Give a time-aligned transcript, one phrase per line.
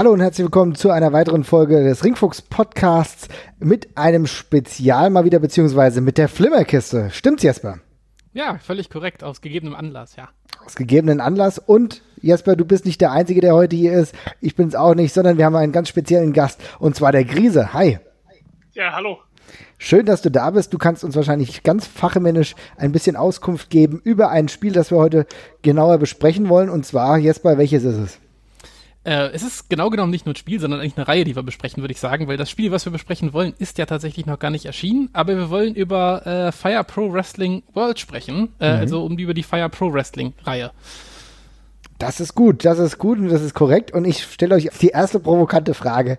[0.00, 3.28] Hallo und herzlich willkommen zu einer weiteren Folge des Ringfuchs Podcasts
[3.58, 7.10] mit einem Spezial mal wieder, beziehungsweise mit der Flimmerkiste.
[7.10, 7.80] Stimmt's, Jesper?
[8.32, 10.30] Ja, völlig korrekt, aus gegebenem Anlass, ja.
[10.64, 14.14] Aus gegebenen Anlass und Jesper, du bist nicht der Einzige, der heute hier ist.
[14.40, 17.74] Ich bin's auch nicht, sondern wir haben einen ganz speziellen Gast und zwar der Grise.
[17.74, 17.98] Hi.
[18.72, 19.18] Ja, hallo.
[19.76, 20.72] Schön, dass du da bist.
[20.72, 24.96] Du kannst uns wahrscheinlich ganz fachmännisch ein bisschen Auskunft geben über ein Spiel, das wir
[24.96, 25.26] heute
[25.60, 26.70] genauer besprechen wollen.
[26.70, 28.18] Und zwar, Jesper, welches ist es?
[29.02, 31.42] Äh, es ist genau genommen nicht nur ein Spiel, sondern eigentlich eine Reihe, die wir
[31.42, 34.38] besprechen, würde ich sagen, weil das Spiel, was wir besprechen wollen, ist ja tatsächlich noch
[34.38, 38.80] gar nicht erschienen, aber wir wollen über äh, Fire Pro Wrestling World sprechen, äh, mhm.
[38.80, 40.70] also um die, über die Fire Pro Wrestling Reihe.
[41.98, 44.88] Das ist gut, das ist gut und das ist korrekt und ich stelle euch die
[44.88, 46.18] erste provokante Frage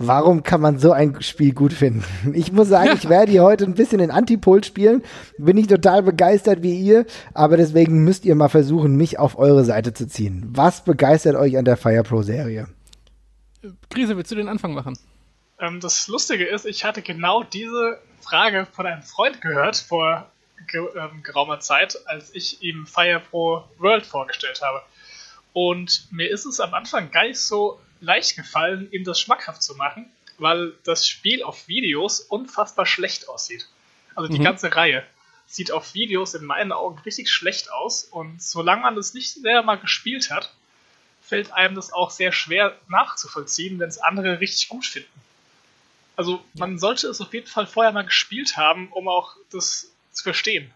[0.00, 2.04] warum kann man so ein Spiel gut finden?
[2.34, 5.02] Ich muss sagen, ich werde hier heute ein bisschen in Antipol spielen.
[5.38, 9.64] Bin ich total begeistert wie ihr, aber deswegen müsst ihr mal versuchen, mich auf eure
[9.64, 10.48] Seite zu ziehen.
[10.48, 12.68] Was begeistert euch an der Fire Pro Serie?
[13.90, 14.98] Krise, willst du den Anfang machen?
[15.58, 20.30] Ähm, das Lustige ist, ich hatte genau diese Frage von einem Freund gehört vor
[20.66, 24.82] ge ähm, geraumer Zeit, als ich ihm Fire Pro World vorgestellt habe.
[25.52, 29.74] Und mir ist es am Anfang gar nicht so leicht gefallen, ihm das schmackhaft zu
[29.76, 33.68] machen, weil das Spiel auf Videos unfassbar schlecht aussieht.
[34.14, 34.44] Also die mhm.
[34.44, 35.04] ganze Reihe
[35.46, 39.62] sieht auf Videos in meinen Augen richtig schlecht aus und solange man das nicht selber
[39.62, 40.54] mal gespielt hat,
[41.22, 45.20] fällt einem das auch sehr schwer nachzuvollziehen, wenn es andere richtig gut finden.
[46.16, 50.22] Also man sollte es auf jeden Fall vorher mal gespielt haben, um auch das zu
[50.22, 50.72] verstehen,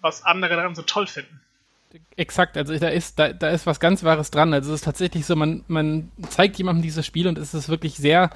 [0.00, 1.40] was andere daran so toll finden.
[2.16, 4.54] Exakt, also da ist, da, da ist was ganz Wahres dran.
[4.54, 7.96] Also es ist tatsächlich so, man, man zeigt jemandem dieses Spiel und es ist wirklich
[7.96, 8.30] sehr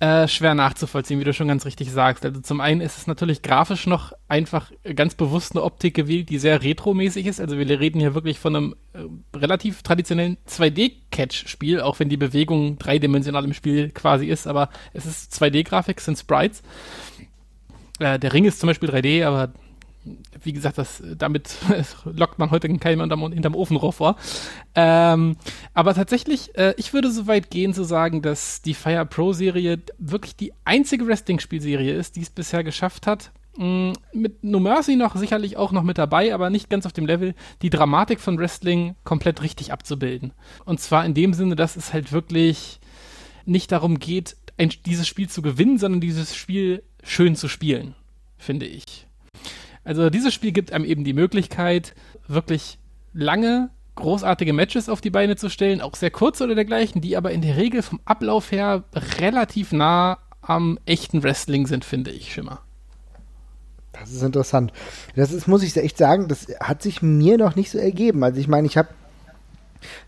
[0.00, 2.24] äh, schwer nachzuvollziehen, wie du schon ganz richtig sagst.
[2.24, 6.38] Also zum einen ist es natürlich grafisch noch einfach ganz bewusst eine Optik gewählt, die
[6.38, 7.40] sehr retromäßig ist.
[7.40, 12.78] Also wir reden hier wirklich von einem äh, relativ traditionellen 2D-Catch-Spiel, auch wenn die Bewegung
[12.78, 16.62] dreidimensional im Spiel quasi ist, aber es ist 2D-Grafik, sind Sprites.
[17.98, 19.52] Äh, der Ring ist zum Beispiel 3D, aber
[20.42, 21.56] wie gesagt, das, damit
[22.04, 24.16] lockt man heute keinen hinterm, hinterm Ofenrohr vor.
[24.74, 25.36] Ähm,
[25.74, 29.80] aber tatsächlich, äh, ich würde so weit gehen zu sagen, dass die Fire Pro Serie
[29.98, 35.16] wirklich die einzige Wrestling-Spielserie ist, die es bisher geschafft hat, mh, mit No Mercy noch
[35.16, 38.94] sicherlich auch noch mit dabei, aber nicht ganz auf dem Level, die Dramatik von Wrestling
[39.04, 40.32] komplett richtig abzubilden.
[40.64, 42.80] Und zwar in dem Sinne, dass es halt wirklich
[43.44, 47.94] nicht darum geht, ein, dieses Spiel zu gewinnen, sondern dieses Spiel schön zu spielen,
[48.36, 49.07] finde ich.
[49.88, 51.94] Also dieses Spiel gibt einem eben die Möglichkeit,
[52.26, 52.78] wirklich
[53.14, 57.30] lange, großartige Matches auf die Beine zu stellen, auch sehr kurze oder dergleichen, die aber
[57.30, 58.84] in der Regel vom Ablauf her
[59.18, 62.60] relativ nah am echten Wrestling sind, finde ich, Schimmer.
[63.94, 64.74] Das ist interessant.
[65.16, 68.22] Das ist, muss ich echt sagen, das hat sich mir noch nicht so ergeben.
[68.22, 68.90] Also ich meine, ich habe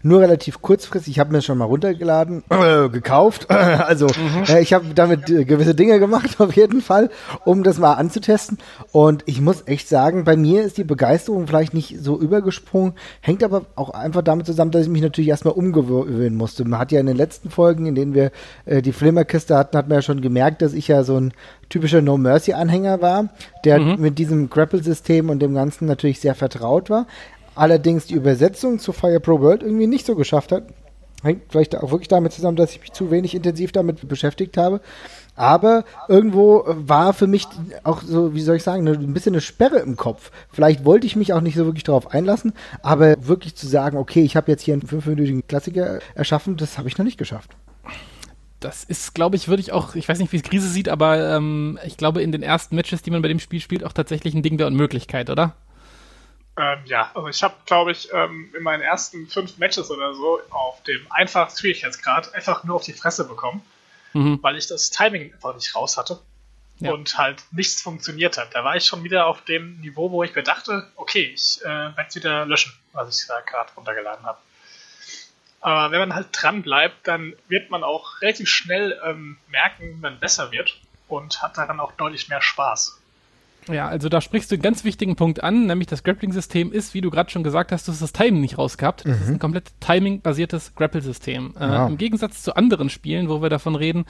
[0.02, 1.14] nur relativ kurzfristig.
[1.14, 3.50] Ich habe mir schon mal runtergeladen, äh, gekauft.
[3.50, 4.44] also mhm.
[4.48, 7.10] äh, ich habe damit äh, gewisse Dinge gemacht, auf jeden Fall,
[7.44, 8.58] um das mal anzutesten.
[8.92, 13.42] Und ich muss echt sagen, bei mir ist die Begeisterung vielleicht nicht so übergesprungen, hängt
[13.42, 16.64] aber auch einfach damit zusammen, dass ich mich natürlich erstmal umgewöhnen musste.
[16.64, 18.30] Man hat ja in den letzten Folgen, in denen wir
[18.64, 21.32] äh, die Flimmerkiste hatten, hat man ja schon gemerkt, dass ich ja so ein
[21.68, 23.28] typischer No Mercy Anhänger war,
[23.64, 24.00] der mhm.
[24.00, 27.06] mit diesem Grapple-System und dem Ganzen natürlich sehr vertraut war
[27.54, 30.64] allerdings die Übersetzung zu Fire Pro World irgendwie nicht so geschafft hat.
[31.22, 34.80] Hängt vielleicht auch wirklich damit zusammen, dass ich mich zu wenig intensiv damit beschäftigt habe.
[35.36, 37.46] Aber irgendwo war für mich
[37.82, 40.30] auch so, wie soll ich sagen, ein bisschen eine Sperre im Kopf.
[40.50, 42.52] Vielleicht wollte ich mich auch nicht so wirklich darauf einlassen,
[42.82, 46.88] aber wirklich zu sagen, okay, ich habe jetzt hier einen fünfminütigen Klassiker erschaffen, das habe
[46.88, 47.56] ich noch nicht geschafft.
[48.60, 51.36] Das ist, glaube ich, würde ich auch, ich weiß nicht, wie es Krise sieht, aber
[51.36, 54.34] ähm, ich glaube, in den ersten Matches, die man bei dem Spiel spielt, auch tatsächlich
[54.34, 55.54] ein Ding der Unmöglichkeit, oder?
[56.60, 60.40] Ähm, ja, also ich habe, glaube ich, ähm, in meinen ersten fünf Matches oder so
[60.50, 63.62] auf dem einfachen Schwierigkeitsgrad einfach nur auf die Fresse bekommen,
[64.12, 64.38] mhm.
[64.42, 66.20] weil ich das Timing einfach nicht raus hatte
[66.80, 66.92] ja.
[66.92, 68.54] und halt nichts funktioniert hat.
[68.54, 71.66] Da war ich schon wieder auf dem Niveau, wo ich mir dachte, okay, ich äh,
[71.66, 74.38] werde es wieder löschen, was ich da gerade runtergeladen habe.
[75.62, 80.00] Aber wenn man halt dran bleibt, dann wird man auch relativ schnell ähm, merken, wenn
[80.00, 82.99] man besser wird und hat daran auch deutlich mehr Spaß.
[83.68, 87.00] Ja, also da sprichst du einen ganz wichtigen Punkt an, nämlich das Grappling-System ist, wie
[87.00, 89.04] du gerade schon gesagt hast, du hast das Timing nicht rausgehabt.
[89.04, 89.22] Das mhm.
[89.22, 91.54] ist ein komplett Timing-basiertes Grapple-System.
[91.58, 91.86] Äh, ja.
[91.86, 94.04] Im Gegensatz zu anderen Spielen, wo wir davon reden,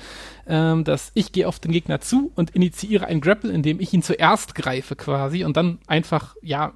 [0.46, 4.02] ähm, dass ich gehe auf den Gegner zu und initiiere ein Grapple, indem ich ihn
[4.02, 6.72] zuerst greife quasi und dann einfach, ja,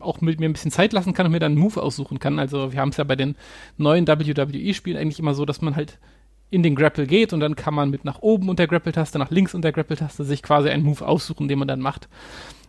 [0.00, 2.38] auch mit mir ein bisschen Zeit lassen kann und mir dann einen Move aussuchen kann.
[2.38, 3.36] Also wir haben es ja bei den
[3.76, 5.98] neuen WWE-Spielen eigentlich immer so, dass man halt
[6.50, 9.30] in den Grapple geht und dann kann man mit nach oben und der Grapple-Taste, nach
[9.30, 12.08] links und der Grapple-Taste sich quasi einen Move aussuchen, den man dann macht.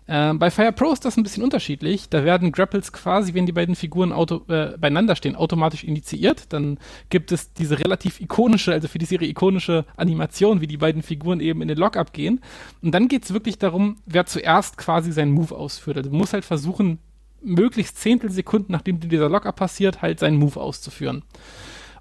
[0.07, 2.10] Ähm, bei Fire Pro ist das ein bisschen unterschiedlich.
[2.10, 6.54] Da werden Grapples quasi, wenn die beiden Figuren auto, äh, beieinander stehen, automatisch initiiert.
[6.54, 6.77] Dann
[7.10, 11.39] gibt es diese relativ ikonische, also für die Serie ikonische Animation, wie die beiden Figuren
[11.39, 12.42] eben in den Lockup gehen.
[12.83, 15.98] Und dann geht es wirklich darum, wer zuerst quasi seinen Move ausführt.
[15.98, 17.00] Also du musst halt versuchen,
[17.42, 21.24] möglichst Zehntelsekunden, nachdem dieser Lockup passiert, halt seinen Move auszuführen.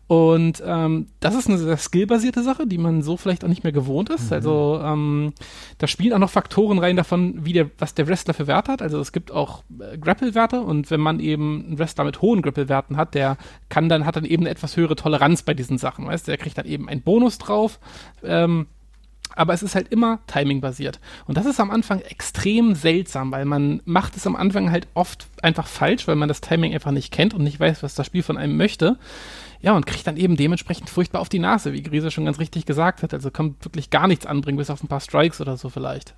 [0.07, 3.73] Und ähm, das ist eine sehr skillbasierte Sache, die man so vielleicht auch nicht mehr
[3.73, 4.27] gewohnt ist.
[4.27, 4.33] Mhm.
[4.35, 5.33] Also ähm,
[5.79, 8.83] da spielen auch noch Faktoren rein davon, wie der, was der Wrestler für Werte hat.
[8.83, 12.99] Also es gibt auch äh, Grapple-Werte und wenn man eben einen Wrestler mit hohen Grapple-Werten
[12.99, 13.39] hat, der
[13.71, 16.07] kann dann, hat dann eben eine etwas höhere Toleranz bei diesen Sachen.
[16.07, 17.81] Weißt der kriegt dann eben einen Bonus drauf.
[18.23, 18.67] Ähm,
[19.37, 21.01] aber es ist halt immer Timing-basiert.
[21.27, 25.27] Und das ist am Anfang extrem seltsam, weil man macht es am Anfang halt oft
[25.43, 28.23] einfach falsch, weil man das Timing einfach nicht kennt und nicht weiß, was das Spiel
[28.23, 28.97] von einem möchte.
[29.65, 32.67] Ja, und kriegt dann eben dementsprechend furchtbar auf die Nase, wie Grise schon ganz richtig
[32.67, 33.15] gesagt hat.
[33.15, 36.15] Also kommt wirklich gar nichts anbringen, bis auf ein paar Strikes oder so vielleicht.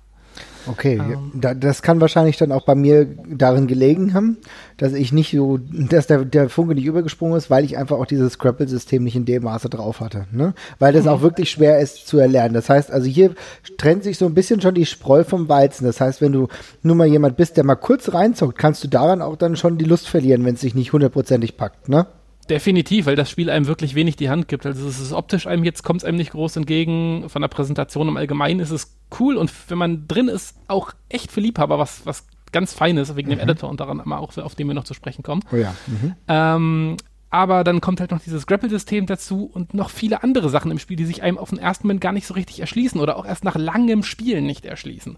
[0.67, 4.37] Okay, ähm, da, das kann wahrscheinlich dann auch bei mir darin gelegen haben,
[4.75, 8.05] dass ich nicht so, dass der, der Funke nicht übergesprungen ist, weil ich einfach auch
[8.05, 10.27] dieses Scrapple-System nicht in dem Maße drauf hatte.
[10.33, 10.53] Ne?
[10.77, 11.11] Weil das mhm.
[11.11, 12.53] auch wirklich schwer ist zu erlernen.
[12.53, 13.33] Das heißt, also hier
[13.77, 15.85] trennt sich so ein bisschen schon die Spreu vom Weizen.
[15.85, 16.49] Das heißt, wenn du
[16.83, 19.85] nur mal jemand bist, der mal kurz reinzockt, kannst du daran auch dann schon die
[19.85, 22.07] Lust verlieren, wenn es sich nicht hundertprozentig packt, ne?
[22.49, 24.65] Definitiv, weil das Spiel einem wirklich wenig die Hand gibt.
[24.65, 27.29] Also es ist optisch einem jetzt kommt es einem nicht groß entgegen.
[27.29, 31.31] Von der Präsentation im Allgemeinen ist es cool und wenn man drin ist, auch echt
[31.31, 33.35] für Liebhaber, was, was ganz Feines wegen mhm.
[33.35, 35.43] dem Editor und daran auch, auf den wir noch zu sprechen kommen.
[35.51, 35.75] Oh ja.
[35.87, 36.15] Mhm.
[36.27, 36.97] Ähm,
[37.29, 40.95] aber dann kommt halt noch dieses Grapple-System dazu und noch viele andere Sachen im Spiel,
[40.95, 43.43] die sich einem auf den ersten Moment gar nicht so richtig erschließen oder auch erst
[43.43, 45.17] nach langem Spielen nicht erschließen.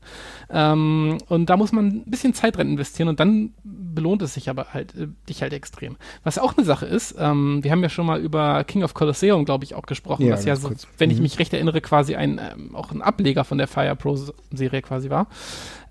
[0.49, 4.49] Ähm, und da muss man ein bisschen Zeit drin investieren und dann belohnt es sich
[4.49, 5.97] aber halt, äh, dich halt extrem.
[6.23, 9.45] Was auch eine Sache ist, ähm, wir haben ja schon mal über King of Colosseum,
[9.45, 11.15] glaube ich, auch gesprochen, ja, was ja, so, wenn mhm.
[11.15, 15.09] ich mich recht erinnere, quasi ein, ähm, auch ein Ableger von der Fire Pro-Serie quasi
[15.09, 15.27] war.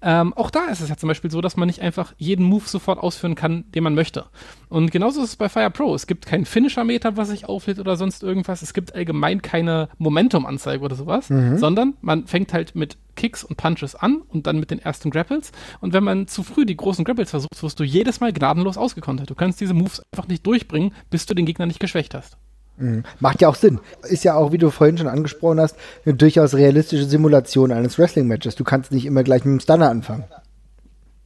[0.01, 2.65] Ähm, auch da ist es ja zum Beispiel so, dass man nicht einfach jeden Move
[2.67, 4.27] sofort ausführen kann, den man möchte.
[4.69, 5.95] Und genauso ist es bei Fire Pro.
[5.95, 8.63] Es gibt keinen Finisher-Meter, was sich auflädt oder sonst irgendwas.
[8.63, 11.59] Es gibt allgemein keine Momentum-Anzeige oder sowas, mhm.
[11.59, 15.53] sondern man fängt halt mit Kicks und Punches an und dann mit den ersten Grapples.
[15.81, 19.29] Und wenn man zu früh die großen Grapples versucht, wirst du jedes Mal gnadenlos ausgekontert.
[19.29, 22.39] Du kannst diese Moves einfach nicht durchbringen, bis du den Gegner nicht geschwächt hast.
[22.79, 23.05] Mhm.
[23.21, 23.81] Macht ja auch Sinn.
[24.09, 28.55] Ist ja auch, wie du vorhin schon angesprochen hast, eine durchaus realistische Simulation eines Wrestling-Matches.
[28.55, 30.25] Du kannst nicht immer gleich mit dem Stunner anfangen.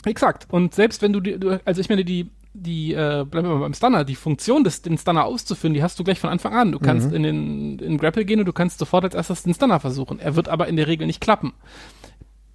[0.04, 0.46] Exakt.
[0.50, 3.74] Und selbst wenn du, du also ich meine, die, die, äh, bleiben wir mal beim
[3.74, 6.72] Stunner, die Funktion, des, den Stunner auszuführen, die hast du gleich von Anfang an.
[6.72, 7.16] Du kannst mhm.
[7.16, 10.18] in den in Grapple gehen und du kannst sofort als erstes den Stunner versuchen.
[10.18, 11.52] Er wird aber in der Regel nicht klappen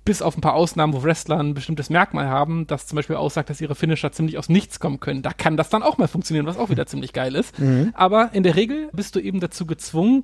[0.08, 3.50] bis auf ein paar Ausnahmen, wo Wrestler ein bestimmtes Merkmal haben, das zum Beispiel aussagt,
[3.50, 5.22] dass ihre Finisher ziemlich aus nichts kommen können.
[5.22, 7.60] Da kann das dann auch mal funktionieren, was auch wieder ziemlich geil ist.
[7.60, 7.92] Mhm.
[7.94, 10.24] Aber in der Regel bist du eben dazu gezwungen,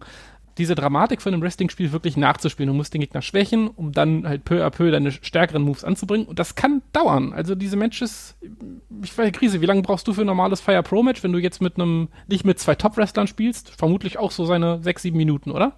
[0.58, 2.70] diese Dramatik von einem Wrestling-Spiel wirklich nachzuspielen.
[2.70, 6.28] Du musst den Gegner schwächen, um dann halt peu à peu deine stärkeren Moves anzubringen.
[6.28, 7.34] Und das kann dauern.
[7.34, 8.38] Also diese Matches,
[9.04, 11.62] ich weiß, Krise, wie lange brauchst du für ein normales Fire Pro-Match, wenn du jetzt
[11.62, 13.72] mit einem, nicht mit zwei Top-Wrestlern spielst?
[13.72, 15.74] Vermutlich auch so seine sechs, sieben Minuten, oder?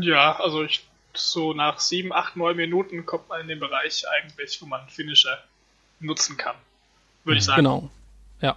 [0.00, 4.60] Ja, also ich so nach sieben, acht, neun Minuten kommt man in den Bereich eigentlich,
[4.60, 5.38] wo man Finisher
[6.00, 6.56] nutzen kann.
[7.24, 7.62] Würde ich sagen.
[7.62, 7.90] Genau.
[8.40, 8.56] Ja.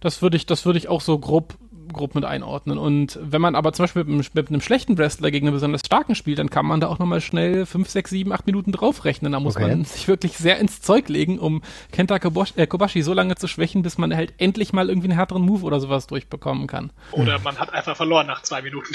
[0.00, 1.54] Das würde ich, das würde ich auch so grob,
[1.92, 2.78] grob mit einordnen.
[2.78, 5.82] Und wenn man aber zum Beispiel mit einem, mit einem schlechten Wrestler gegen einen besonders
[5.84, 9.32] starken spielt, dann kann man da auch nochmal schnell fünf, sechs, sieben, acht Minuten draufrechnen.
[9.32, 9.68] Da muss okay.
[9.68, 13.48] man sich wirklich sehr ins Zeug legen, um Kenta Kobashi, äh, Kobashi so lange zu
[13.48, 16.90] schwächen, bis man halt endlich mal irgendwie einen härteren Move oder sowas durchbekommen kann.
[17.12, 18.94] Oder man hat einfach verloren nach zwei Minuten.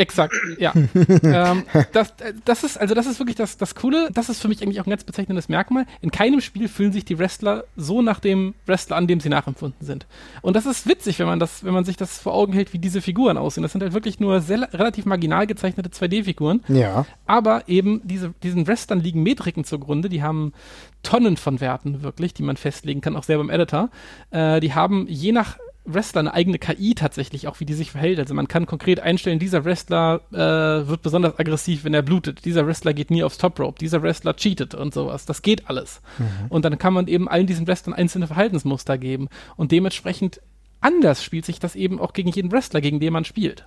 [0.00, 0.72] Exakt, ja.
[1.22, 2.14] ähm, das,
[2.46, 4.08] das ist, also das ist wirklich das, das Coole.
[4.14, 5.84] Das ist für mich eigentlich auch ein ganz bezeichnendes Merkmal.
[6.00, 9.86] In keinem Spiel fühlen sich die Wrestler so nach dem Wrestler an, dem sie nachempfunden
[9.86, 10.06] sind.
[10.40, 12.78] Und das ist witzig, wenn man das, wenn man sich das vor Augen hält, wie
[12.78, 13.62] diese Figuren aussehen.
[13.62, 16.62] Das sind halt wirklich nur sehr, relativ marginal gezeichnete 2D-Figuren.
[16.68, 17.04] Ja.
[17.26, 20.08] Aber eben diese, diesen Wrestlern liegen Metriken zugrunde.
[20.08, 20.54] Die haben
[21.02, 23.90] Tonnen von Werten wirklich, die man festlegen kann, auch selber im Editor.
[24.30, 28.18] Äh, die haben je nach Wrestler eine eigene KI tatsächlich, auch wie die sich verhält.
[28.18, 32.44] Also man kann konkret einstellen, dieser Wrestler äh, wird besonders aggressiv, wenn er blutet.
[32.44, 33.78] Dieser Wrestler geht nie aufs Top Rope.
[33.78, 35.24] Dieser Wrestler cheatet und sowas.
[35.24, 36.00] Das geht alles.
[36.18, 36.24] Mhm.
[36.50, 39.28] Und dann kann man eben allen diesen Wrestlern einzelne Verhaltensmuster geben.
[39.56, 40.40] Und dementsprechend
[40.80, 43.66] anders spielt sich das eben auch gegen jeden Wrestler, gegen den man spielt.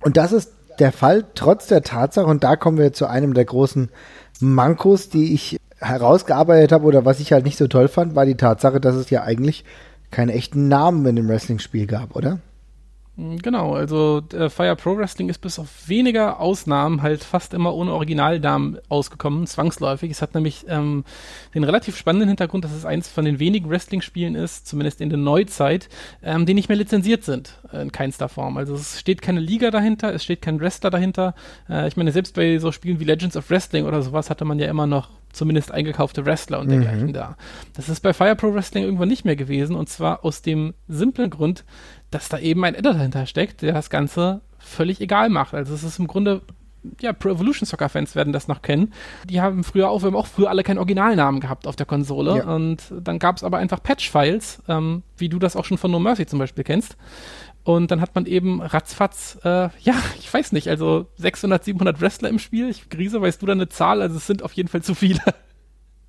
[0.00, 3.44] Und das ist der Fall trotz der Tatsache, und da kommen wir zu einem der
[3.44, 3.90] großen
[4.40, 8.36] Mankos, die ich herausgearbeitet habe oder was ich halt nicht so toll fand, war die
[8.36, 9.64] Tatsache, dass es ja eigentlich
[10.12, 12.38] keine echten Namen in dem Wrestling-Spiel gab, oder?
[13.16, 17.74] Mm, genau, also äh, Fire Pro Wrestling ist bis auf weniger Ausnahmen halt fast immer
[17.74, 20.10] ohne Originalnamen ausgekommen, zwangsläufig.
[20.10, 21.04] Es hat nämlich ähm,
[21.54, 25.18] den relativ spannenden Hintergrund, dass es eins von den wenigen Wrestling-Spielen ist, zumindest in der
[25.18, 25.88] Neuzeit,
[26.22, 28.56] ähm, die nicht mehr lizenziert sind, äh, in keinster Form.
[28.56, 31.34] Also es steht keine Liga dahinter, es steht kein Wrestler dahinter.
[31.68, 34.58] Äh, ich meine, selbst bei so Spielen wie Legends of Wrestling oder sowas hatte man
[34.58, 37.12] ja immer noch zumindest eingekaufte Wrestler und dergleichen mhm.
[37.14, 37.36] da.
[37.74, 41.30] Das ist bei Fire Pro Wrestling irgendwann nicht mehr gewesen und zwar aus dem simplen
[41.30, 41.64] Grund,
[42.12, 45.54] dass da eben ein Editor dahinter steckt, der das Ganze völlig egal macht.
[45.54, 46.42] Also es ist im Grunde
[47.00, 48.92] ja, Pro Evolution Soccer Fans werden das noch kennen.
[49.28, 52.38] Die haben früher auch, wir haben auch früher alle keinen Originalnamen gehabt auf der Konsole.
[52.38, 52.54] Ja.
[52.54, 56.00] Und dann gab es aber einfach Patch-Files, ähm, wie du das auch schon von No
[56.00, 56.96] Mercy zum Beispiel kennst.
[57.64, 62.28] Und dann hat man eben ratzfatz, äh, ja, ich weiß nicht, also 600, 700 Wrestler
[62.28, 62.68] im Spiel.
[62.68, 64.02] Ich, Grise, weißt du da eine Zahl?
[64.02, 65.20] Also es sind auf jeden Fall zu viele.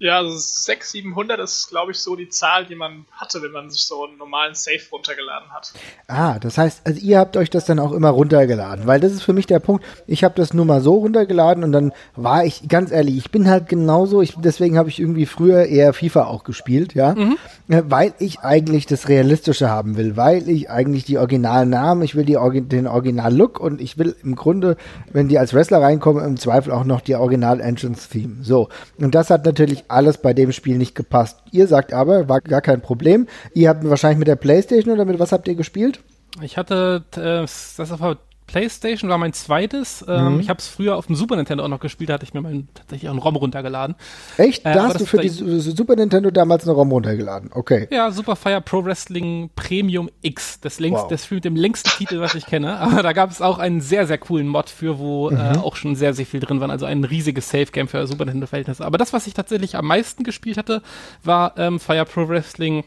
[0.03, 3.69] Ja, also 600, 700 ist, glaube ich, so die Zahl, die man hatte, wenn man
[3.69, 5.71] sich so einen normalen Safe runtergeladen hat.
[6.09, 9.23] Ah, das heißt, also ihr habt euch das dann auch immer runtergeladen, weil das ist
[9.23, 9.85] für mich der Punkt.
[10.05, 13.49] Ich habe das nur mal so runtergeladen und dann war ich, ganz ehrlich, ich bin
[13.49, 17.37] halt genauso, ich, deswegen habe ich irgendwie früher eher FIFA auch gespielt, ja, mhm.
[17.69, 22.25] Äh, weil ich eigentlich das Realistische haben will, weil ich eigentlich die Originalnamen, ich will
[22.25, 24.75] die, den Original-Look und ich will im Grunde,
[25.13, 28.43] wenn die als Wrestler reinkommen, im Zweifel auch noch die Original-Entrance-Theme.
[28.43, 28.67] So,
[28.97, 31.39] und das hat natürlich alles bei dem Spiel nicht gepasst.
[31.51, 33.27] Ihr sagt aber, war gar kein Problem.
[33.53, 36.01] Ihr habt wahrscheinlich mit der Playstation oder mit was habt ihr gespielt?
[36.41, 38.17] Ich hatte äh, das war
[38.53, 40.05] PlayStation war mein zweites.
[40.07, 40.39] Ähm, mhm.
[40.39, 42.41] Ich habe es früher auf dem Super Nintendo auch noch gespielt, da hatte ich mir
[42.41, 43.95] mal tatsächlich auch einen ROM runtergeladen.
[44.37, 44.63] Echt?
[44.63, 47.49] Äh, da hast du für die Super Nintendo damals eine ROM runtergeladen?
[47.51, 47.87] Okay.
[47.91, 50.59] Ja, Super Fire Pro Wrestling Premium X.
[50.61, 51.07] Das, längst, wow.
[51.07, 52.77] das Spiel mit dem längsten Titel, was ich kenne.
[52.77, 55.39] Aber da gab es auch einen sehr, sehr coolen Mod für, wo äh, mhm.
[55.39, 56.69] äh, auch schon sehr, sehr viel drin war.
[56.69, 58.85] Also ein riesiges Safe Game für Super Nintendo Verhältnisse.
[58.85, 60.83] Aber das, was ich tatsächlich am meisten gespielt hatte,
[61.23, 62.83] war ähm, Fire Pro Wrestling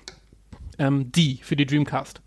[0.79, 2.21] ähm, D für die Dreamcast.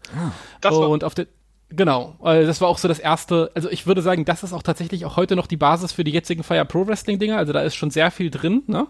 [0.62, 1.27] Ah, und auf der
[1.71, 5.05] Genau, das war auch so das erste, also ich würde sagen, das ist auch tatsächlich
[5.05, 7.75] auch heute noch die Basis für die jetzigen Fire Pro Wrestling Dinger, also da ist
[7.75, 8.88] schon sehr viel drin, ne?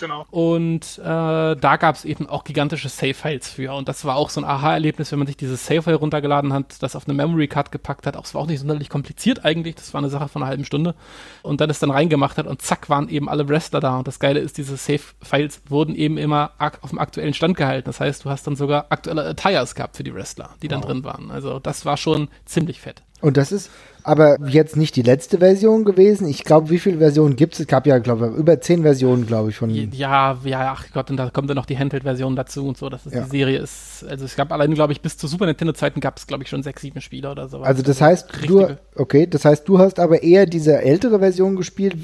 [0.00, 0.26] Genau.
[0.30, 3.74] Und äh, da gab es eben auch gigantische Save-Files für.
[3.74, 6.96] Und das war auch so ein Aha-Erlebnis, wenn man sich dieses Save-File runtergeladen hat, das
[6.96, 8.16] auf eine Memory-Card gepackt hat.
[8.16, 9.74] Auch, es war auch nicht sonderlich kompliziert eigentlich.
[9.74, 10.94] Das war eine Sache von einer halben Stunde.
[11.42, 13.98] Und dann es dann reingemacht hat und zack, waren eben alle Wrestler da.
[13.98, 17.86] Und das Geile ist, diese Save-Files wurden eben immer auf dem aktuellen Stand gehalten.
[17.86, 20.86] Das heißt, du hast dann sogar aktuelle Attires gehabt für die Wrestler, die dann wow.
[20.86, 21.30] drin waren.
[21.30, 23.02] Also das war schon ziemlich fett.
[23.20, 23.70] Und das ist
[24.04, 26.26] aber jetzt nicht die letzte Version gewesen.
[26.28, 27.60] Ich glaube, wie viele Versionen gibt es?
[27.60, 29.68] Es gab ja, glaube ich, über zehn Versionen, glaube ich, von.
[29.68, 32.88] Ja, ja, ach Gott, und da kommt dann noch die Handheld-Version dazu und so.
[32.88, 33.24] Das ist ja.
[33.24, 36.26] die Serie ist, also es gab allein, glaube ich, bis zu Super Nintendo-Zeiten gab es,
[36.26, 37.60] glaube ich, schon sechs, sieben Spiele oder so.
[37.60, 41.96] Also das heißt, du, okay, das heißt, du hast aber eher diese ältere Version gespielt.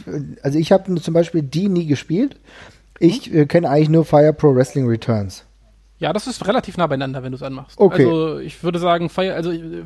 [0.42, 2.36] Also ich habe zum Beispiel die nie gespielt.
[2.98, 3.38] Ich mhm.
[3.38, 5.44] äh, kenne eigentlich nur Fire Pro Wrestling Returns.
[5.98, 7.78] Ja, das ist relativ nah beieinander, wenn du es anmachst.
[7.78, 8.04] Okay.
[8.04, 9.84] Also ich würde sagen, Fire, also äh,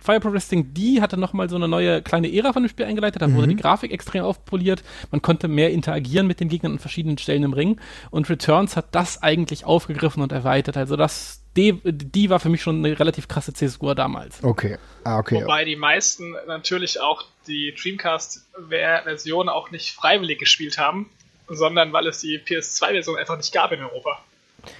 [0.00, 3.22] Fire Pro Wrestling D hatte nochmal so eine neue kleine Ära von dem Spiel eingeleitet.
[3.22, 3.36] Da mhm.
[3.36, 4.82] wurde die Grafik extrem aufpoliert.
[5.12, 7.80] Man konnte mehr interagieren mit den Gegnern an verschiedenen Stellen im Ring.
[8.10, 10.76] Und Returns hat das eigentlich aufgegriffen und erweitert.
[10.76, 14.42] Also das, die, die war für mich schon eine relativ krasse C-Score damals.
[14.42, 14.78] Okay.
[15.04, 15.42] Ah, okay.
[15.42, 21.08] Wobei die meisten natürlich auch die Dreamcast-Version auch nicht freiwillig gespielt haben,
[21.48, 24.18] sondern weil es die PS2-Version einfach nicht gab in Europa.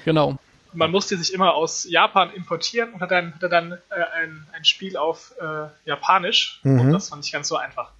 [0.05, 0.39] Genau
[0.73, 4.65] man musste sich immer aus Japan importieren und hat dann, hatte dann äh, ein, ein
[4.65, 6.81] Spiel auf äh, Japanisch mhm.
[6.81, 7.91] und das war nicht ganz so einfach.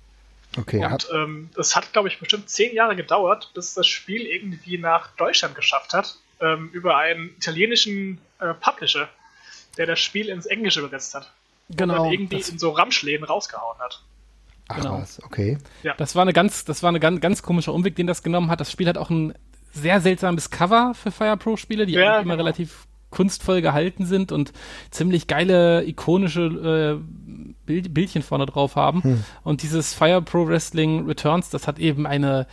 [0.59, 0.85] Okay.
[0.85, 5.09] Und ähm, das hat, glaube ich, bestimmt zehn Jahre gedauert, bis das Spiel irgendwie nach
[5.17, 9.09] Deutschland geschafft hat, ähm, über einen italienischen äh, Publisher,
[9.77, 11.33] der das Spiel ins Englische übersetzt hat.
[11.69, 11.95] Genau.
[11.95, 14.03] Und dann irgendwie in so Ramschläden rausgehauen hat.
[14.67, 15.01] Ach genau.
[15.01, 15.59] was, okay.
[15.85, 15.95] Ja.
[15.95, 18.61] Das war eine ganz, das war eine ganz, ganz komischer Umweg, den das genommen hat.
[18.61, 19.35] Das Spiel hat auch ein
[19.73, 22.37] sehr seltsames Cover für Fire Pro Spiele, die ja, immer genau.
[22.37, 24.53] relativ kunstvoll gehalten sind und
[24.91, 29.03] ziemlich geile ikonische äh, Bild, Bildchen vorne drauf haben.
[29.03, 29.25] Hm.
[29.43, 32.47] Und dieses Fire Pro Wrestling Returns, das hat eben eine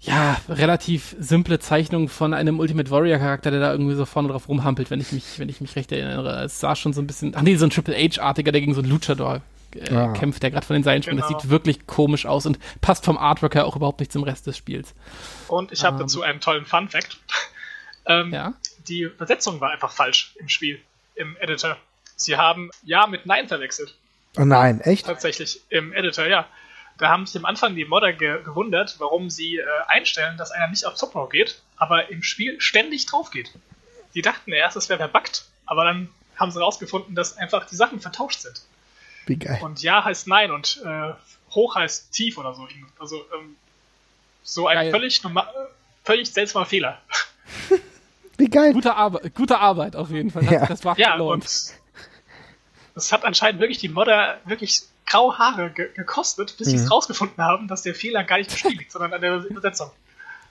[0.00, 4.48] ja, relativ simple Zeichnung von einem Ultimate Warrior Charakter, der da irgendwie so vorne drauf
[4.48, 6.44] rumhampelt, wenn ich mich, wenn ich mich recht erinnere.
[6.44, 8.80] Es sah schon so ein bisschen, ach nee, so ein Triple H-artiger, der gegen so
[8.80, 9.42] einen Luchador
[9.74, 10.12] äh, ja.
[10.12, 11.02] kämpft, der gerade von den Seilen.
[11.02, 11.20] Genau.
[11.20, 14.46] Das sieht wirklich komisch aus und passt vom Artwork her auch überhaupt nicht zum Rest
[14.46, 14.94] des Spiels.
[15.48, 16.00] Und ich habe ähm.
[16.00, 17.18] dazu einen tollen Fun Fact.
[18.06, 18.54] ähm, ja?
[18.88, 20.80] Die Übersetzung war einfach falsch im Spiel,
[21.14, 21.76] im Editor.
[22.16, 23.94] Sie haben Ja mit Nein verwechselt.
[24.36, 25.06] Oh nein, echt?
[25.06, 26.46] Tatsächlich, im Editor, ja.
[26.98, 30.68] Da haben sich am Anfang die Modder ge gewundert, warum sie äh, einstellen, dass einer
[30.68, 33.52] nicht auf Top geht, aber im Spiel ständig drauf geht.
[34.14, 38.00] Die dachten erst, es wäre verbuggt, aber dann haben sie rausgefunden, dass einfach die Sachen
[38.00, 38.62] vertauscht sind.
[39.28, 39.58] Wie geil.
[39.62, 41.12] Und Ja heißt Nein und äh,
[41.50, 42.66] Hoch heißt Tief oder so.
[42.98, 43.56] Also ähm,
[44.42, 44.90] so ein geil.
[44.90, 45.46] völlig, normal,
[46.02, 47.00] völlig seltsamer Fehler.
[48.38, 48.72] Wie geil.
[48.72, 50.44] Gute, Arbe gute Arbeit auf jeden Fall.
[50.44, 50.66] Das, ja.
[50.66, 51.44] das war ja, und
[52.94, 56.70] das hat anscheinend wirklich die Modder wirklich graue Haare ge gekostet, bis mhm.
[56.70, 59.44] sie es rausgefunden haben, dass der Fehler gar nicht im Spiel liegt, sondern an der
[59.44, 59.90] Übersetzung.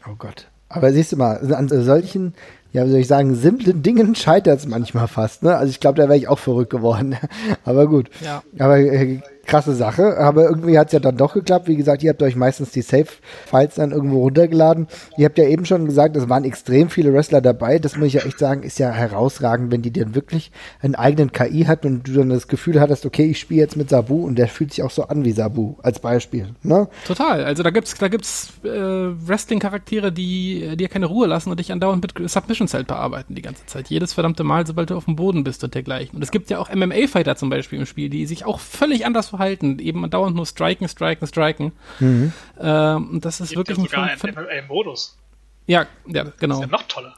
[0.07, 0.47] Oh Gott.
[0.69, 2.33] Aber siehst du mal, an solchen,
[2.73, 5.43] ja, wie soll ich sagen, simplen Dingen scheitert es manchmal fast.
[5.43, 5.55] Ne?
[5.55, 7.15] Also ich glaube, da wäre ich auch verrückt geworden.
[7.65, 8.09] Aber gut.
[8.23, 8.43] Ja.
[8.59, 11.67] Aber äh, krasse Sache, aber irgendwie hat es ja dann doch geklappt.
[11.67, 14.87] Wie gesagt, ihr habt euch meistens die Save-Files dann irgendwo runtergeladen.
[15.17, 17.79] Ihr habt ja eben schon gesagt, es waren extrem viele Wrestler dabei.
[17.79, 20.51] Das muss ich ja echt sagen, ist ja herausragend, wenn die dann wirklich
[20.81, 23.89] einen eigenen KI hat und du dann das Gefühl hattest, okay, ich spiele jetzt mit
[23.89, 26.49] Sabu und der fühlt sich auch so an wie Sabu, als Beispiel.
[26.63, 26.89] Ne?
[27.05, 27.45] Total.
[27.45, 32.01] Also da gibt's, da gibt's äh, Wrestling-Charaktere, die dir keine Ruhe lassen und dich andauernd
[32.01, 33.89] mit Submission Cell bearbeiten die ganze Zeit.
[33.89, 36.17] Jedes verdammte Mal, sobald du auf dem Boden bist und dergleichen.
[36.17, 39.29] Und es gibt ja auch MMA-Fighter zum Beispiel im Spiel, die sich auch völlig anders
[39.37, 41.71] verhalten, eben dauernd nur striken, striken, striken.
[41.99, 42.33] Mhm.
[42.59, 45.17] Ähm, und das ist Gibt wirklich ja sogar ein, ein Modus.
[45.65, 46.55] Ja, ja, genau.
[46.55, 47.13] Das ist ja noch toller.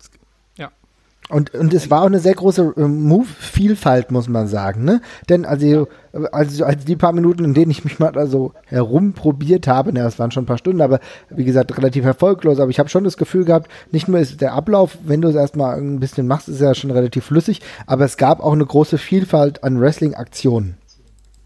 [0.58, 0.72] Ja.
[1.30, 5.02] Und, und es war auch eine sehr große äh, Move-Vielfalt, muss man sagen, ne?
[5.30, 5.88] Denn also,
[6.32, 10.18] also, also die paar Minuten, in denen ich mich mal also herumprobiert habe, ne, das
[10.18, 11.00] waren schon ein paar Stunden, aber
[11.30, 14.54] wie gesagt, relativ erfolglos, aber ich habe schon das Gefühl gehabt, nicht nur ist der
[14.54, 18.18] Ablauf, wenn du es erstmal ein bisschen machst, ist ja schon relativ flüssig, aber es
[18.18, 20.78] gab auch eine große Vielfalt an Wrestling-Aktionen.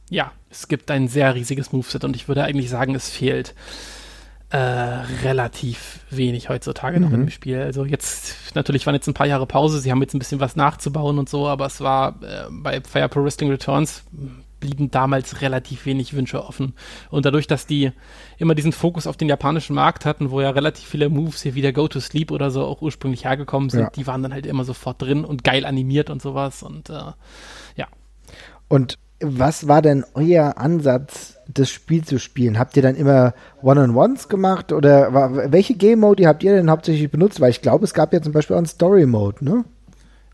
[0.09, 3.55] Ja, es gibt ein sehr riesiges Moveset und ich würde eigentlich sagen, es fehlt
[4.51, 7.05] äh, relativ wenig heutzutage mhm.
[7.05, 7.59] noch im Spiel.
[7.59, 10.55] Also jetzt, natürlich waren jetzt ein paar Jahre Pause, sie haben jetzt ein bisschen was
[10.55, 14.03] nachzubauen und so, aber es war äh, bei Fire Pro Wrestling Returns
[14.59, 16.73] blieben damals relativ wenig Wünsche offen.
[17.09, 17.91] Und dadurch, dass die
[18.37, 21.61] immer diesen Fokus auf den japanischen Markt hatten, wo ja relativ viele Moves hier wie
[21.61, 23.89] der Go to Sleep oder so auch ursprünglich hergekommen sind, ja.
[23.89, 27.11] die waren dann halt immer sofort drin und geil animiert und sowas und äh,
[27.75, 27.87] ja.
[28.69, 32.59] Und was war denn euer Ansatz, das Spiel zu spielen?
[32.59, 37.41] Habt ihr dann immer One-on-Ones gemacht oder war, welche Game-Mode habt ihr denn hauptsächlich benutzt?
[37.41, 39.65] Weil ich glaube, es gab ja zum Beispiel auch einen Story-Mode, ne?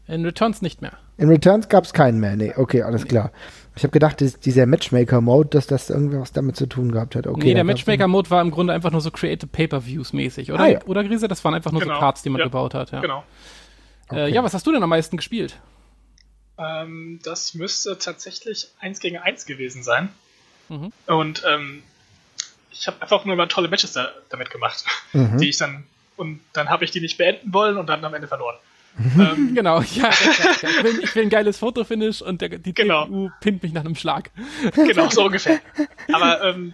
[0.08, 0.94] In Returns nicht mehr.
[1.18, 3.10] In Returns gab es keinen mehr, nee, okay, alles nee.
[3.10, 3.32] klar.
[3.76, 7.28] Ich habe gedacht, dass dieser Matchmaker-Mode, dass das irgendwas damit zu tun gehabt hat.
[7.28, 10.64] Okay, nee, der Matchmaker-Mode war im Grunde einfach nur so Creative Pay-Per-Views mäßig, oder?
[10.64, 10.80] Ah, ja.
[10.86, 11.28] Oder Grise?
[11.28, 11.94] Das waren einfach nur genau.
[11.94, 12.46] so Cards, die man ja.
[12.46, 12.92] gebaut hat.
[12.92, 13.00] Ja.
[13.00, 13.24] Genau.
[14.12, 14.34] Äh, okay.
[14.34, 15.58] ja, was hast du denn am meisten gespielt?
[16.60, 20.10] Ähm, das müsste tatsächlich eins gegen eins gewesen sein.
[20.68, 20.92] Mhm.
[21.08, 21.84] Und ähm,
[22.72, 25.38] ich habe einfach nur mal tolle Matches da, damit gemacht, mhm.
[25.38, 25.86] die ich dann
[26.18, 28.58] und dann habe ich die nicht beenden wollen und dann am Ende verloren.
[28.98, 29.22] Mhm.
[29.22, 33.06] ähm, genau, ja, ich will, ich will, ein geiles Fotofinish und der, die genau.
[33.06, 34.30] TU pinnt mich nach einem Schlag.
[34.76, 35.62] Genau, so ungefähr.
[36.12, 36.74] Aber ähm,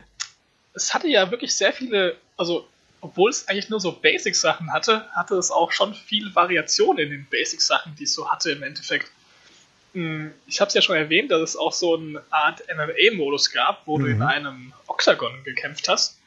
[0.74, 2.68] es hatte ja wirklich sehr viele, also
[3.02, 7.28] obwohl es eigentlich nur so Basic-Sachen hatte, hatte es auch schon viel Variation in den
[7.30, 9.12] Basic-Sachen, die es so hatte im Endeffekt.
[9.96, 13.88] Hm, ich habe es ja schon erwähnt, dass es auch so eine Art MMA-Modus gab,
[13.88, 14.04] wo mhm.
[14.04, 14.24] du in mhm.
[14.24, 16.20] einem Oktagon gekämpft hast,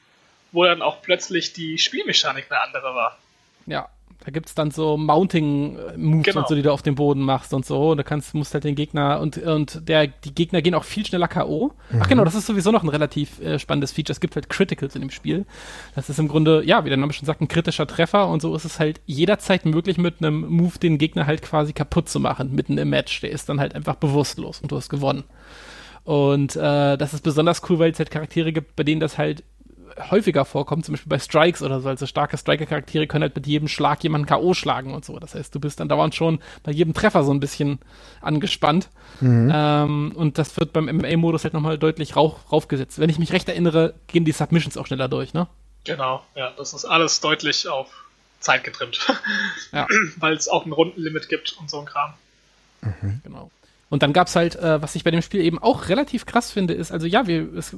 [0.52, 3.18] wo dann auch plötzlich die Spielmechanik eine andere war.
[3.66, 3.90] Ja,
[4.24, 6.40] da gibt es dann so Mounting-Moves genau.
[6.40, 7.92] und so, die du auf dem Boden machst und so.
[7.92, 11.06] Und da kannst, musst halt den Gegner und, und der, die Gegner gehen auch viel
[11.06, 11.72] schneller K.O.
[11.90, 12.00] Mhm.
[12.02, 14.12] Ach genau, das ist sowieso noch ein relativ äh, spannendes Feature.
[14.12, 15.46] Es gibt halt Criticals in dem Spiel.
[15.94, 18.54] Das ist im Grunde, ja, wie der Name schon sagt, ein kritischer Treffer und so
[18.56, 22.54] ist es halt jederzeit möglich, mit einem Move den Gegner halt quasi kaputt zu machen,
[22.54, 23.20] mitten im Match.
[23.20, 25.24] Der ist dann halt einfach bewusstlos und du hast gewonnen.
[26.04, 29.44] Und äh, das ist besonders cool, weil es halt Charaktere gibt, bei denen das halt
[30.10, 31.88] häufiger vorkommt, zum Beispiel bei Strikes oder so.
[31.88, 34.54] Also starke Striker-Charaktere können halt mit jedem Schlag jemanden K.O.
[34.54, 35.18] schlagen und so.
[35.18, 37.78] Das heißt, du bist dann dauernd schon bei jedem Treffer so ein bisschen
[38.20, 38.88] angespannt.
[39.20, 39.50] Mhm.
[39.52, 42.98] Ähm, und das wird beim MMA-Modus halt nochmal deutlich rauf, raufgesetzt.
[42.98, 45.46] Wenn ich mich recht erinnere, gehen die Submissions auch schneller durch, ne?
[45.84, 46.52] Genau, ja.
[46.56, 47.88] Das ist alles deutlich auf
[48.40, 49.06] Zeit getrimmt.
[49.72, 49.86] ja.
[50.16, 52.14] Weil es auch ein Rundenlimit gibt und so ein Kram.
[52.82, 53.20] Mhm.
[53.24, 53.50] Genau.
[53.90, 56.74] Und dann gab's halt, äh, was ich bei dem Spiel eben auch relativ krass finde,
[56.74, 57.74] ist, also ja, wir, es,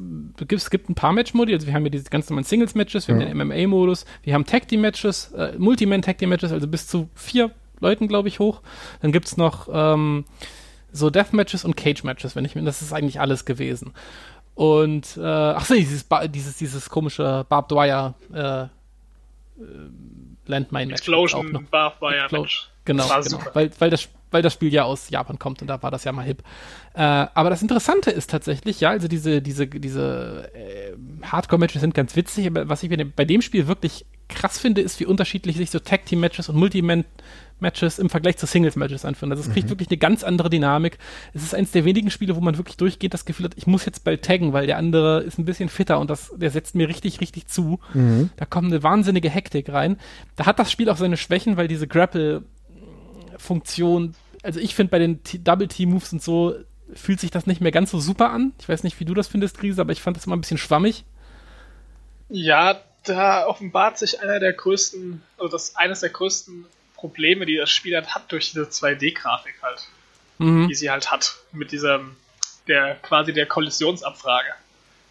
[0.49, 3.21] es gibt ein paar Match-Modi, also wir haben ja diese ganz normalen Singles-Matches, wir ja.
[3.21, 8.41] haben den MMA-Modus, wir haben Tag-Team-Matches, äh, Multiman-Tag-Team-Matches, also bis zu vier Leuten, glaube ich,
[8.41, 8.61] hoch.
[9.03, 10.25] Dann gibt's noch ähm,
[10.93, 13.93] so Death-Matches und Cage-Matches, wenn ich mir, das ist eigentlich alles gewesen.
[14.57, 18.69] Und, äh, ach so, dieses, dieses, dieses komische Barbed Wire, äh, äh
[20.47, 21.03] Landmine-Match.
[21.03, 22.69] Explosion, Barbed Wire Match.
[22.85, 23.41] Genau, genau.
[23.53, 26.13] Weil, weil das weil das Spiel ja aus Japan kommt und da war das ja
[26.13, 26.43] mal hip.
[26.95, 32.17] Äh, aber das Interessante ist tatsächlich, ja, also diese, diese, diese äh, Hardcore-Matches sind ganz
[32.17, 35.79] witzig, aber was ich bei dem Spiel wirklich krass finde, ist, wie unterschiedlich sich so
[35.79, 39.33] Tag-Team-Matches und Multi-Man-Matches im Vergleich zu Singles-Matches anfühlen.
[39.33, 39.71] Also es kriegt mhm.
[39.71, 40.99] wirklich eine ganz andere Dynamik.
[41.35, 43.85] Es ist eines der wenigen Spiele, wo man wirklich durchgeht, das Gefühl hat, ich muss
[43.85, 46.89] jetzt bald taggen, weil der andere ist ein bisschen fitter und das, der setzt mir
[46.89, 47.81] richtig, richtig zu.
[47.93, 48.31] Mhm.
[48.37, 49.99] Da kommt eine wahnsinnige Hektik rein.
[50.37, 52.45] Da hat das Spiel auch seine Schwächen, weil diese Grapple
[53.41, 56.55] Funktion, also ich finde bei den Double-T-Moves und so
[56.95, 58.53] fühlt sich das nicht mehr ganz so super an.
[58.61, 60.59] Ich weiß nicht, wie du das findest, Krise, aber ich fand das immer ein bisschen
[60.59, 61.05] schwammig.
[62.29, 67.71] Ja, da offenbart sich einer der größten, also das eines der größten Probleme, die das
[67.71, 69.87] Spiel halt hat durch diese 2D-Grafik halt.
[70.39, 70.69] Mhm.
[70.69, 71.37] Die sie halt hat.
[71.53, 72.17] Mit diesem,
[72.67, 74.51] der quasi der Kollisionsabfrage,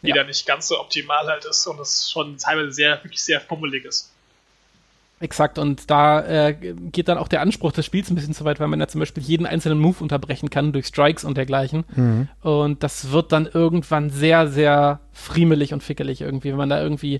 [0.01, 0.15] die Ja.
[0.15, 3.85] da nicht ganz so optimal halt ist und es schon teilweise sehr, wirklich sehr fummelig
[3.85, 4.11] ist.
[5.21, 8.61] Exakt, und da äh, geht dann auch der Anspruch des Spiels ein bisschen zu weit,
[8.61, 11.83] weil man ja zum Beispiel jeden einzelnen Move unterbrechen kann durch Strikes und dergleichen.
[12.41, 17.19] Und das wird dann irgendwann sehr, sehr friemelig und fickelig irgendwie, wenn man da irgendwie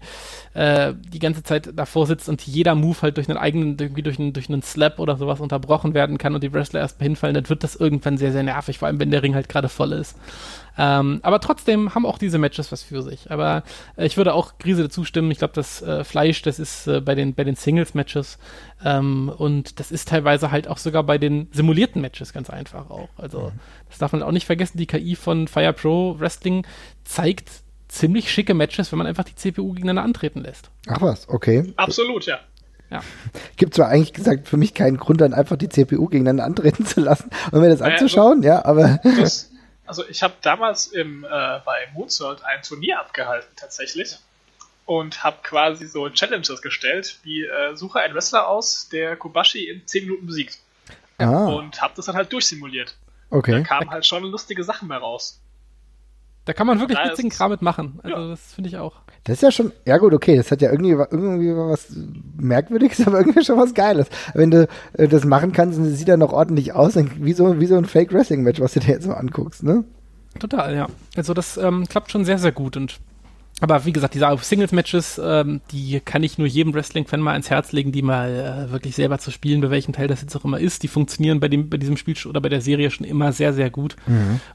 [0.53, 4.17] äh, die ganze Zeit davor sitzt und jeder Move halt durch einen eigenen, irgendwie durch
[4.17, 7.49] einen, durch einen Slap oder sowas unterbrochen werden kann und die Wrestler erstmal hinfallen, dann
[7.49, 10.15] wird das irgendwann sehr, sehr nervig, vor allem wenn der Ring halt gerade voll ist.
[10.81, 13.29] Ähm, aber trotzdem haben auch diese Matches was für sich.
[13.29, 13.63] Aber
[13.97, 15.29] äh, ich würde auch Grise zustimmen.
[15.29, 18.37] Ich glaube, das äh, Fleisch, das ist äh, bei den, bei den Singles-Matches
[18.85, 23.09] ähm, und das ist teilweise halt auch sogar bei den simulierten Matches ganz einfach auch.
[23.17, 23.51] Also
[23.89, 24.77] das darf man auch nicht vergessen.
[24.77, 26.65] Die KI von Fire Pro Wrestling
[27.03, 27.49] zeigt
[27.89, 30.69] ziemlich schicke Matches, wenn man einfach die CPU gegeneinander antreten lässt.
[30.87, 31.73] Ach was, okay.
[31.75, 32.39] Absolut, ja.
[32.89, 33.01] Ja.
[33.57, 37.01] Gibt zwar eigentlich gesagt für mich keinen Grund, dann einfach die CPU gegeneinander antreten zu
[37.01, 39.51] lassen und mir das Naja, anzuschauen, ja, aber Das,
[39.89, 41.27] also ich habe damals im, äh,
[41.65, 44.17] bei Moonsault ein Turnier abgehalten tatsächlich
[44.85, 49.85] und habe quasi so Challenges gestellt, wie äh, suche einen Wrestler aus, der Kobashi in
[49.85, 50.59] 10 Minuten besiegt.
[51.17, 52.95] ah, Und habe das dann halt durchsimuliert.
[53.31, 53.51] okay.
[53.51, 55.41] Da kamen halt schon lustige Sachen mehr raus.
[56.45, 57.99] Da kann man wirklich witzigen Kram mitmachen.
[58.03, 58.27] Also Ja.
[58.29, 58.95] das finde ich auch.
[59.23, 61.87] Das ist ja schon, ja gut, okay, das hat ja irgendwie, irgendwie was
[62.37, 64.07] Merkwürdiges, aber irgendwie schon was Geiles.
[64.33, 67.65] Wenn du äh, das machen kannst und sieht dann noch ordentlich aus, wie so, wie
[67.65, 69.83] so ein Fake-Wrestling-Match, was du dir jetzt so anguckst, ne?
[70.39, 70.87] Total, ja.
[71.15, 72.99] Also das ähm, klappt schon sehr, sehr gut und
[73.61, 77.73] aber wie gesagt, diese Singles-Matches, ähm, die kann ich nur jedem Wrestling-Fan mal ans Herz
[77.73, 80.59] legen, die mal äh, wirklich selber zu spielen, bei welchem Teil das jetzt auch immer
[80.59, 80.83] ist.
[80.83, 83.69] Die funktionieren bei dem, bei diesem Spiel oder bei der Serie schon immer sehr, sehr
[83.69, 83.97] gut.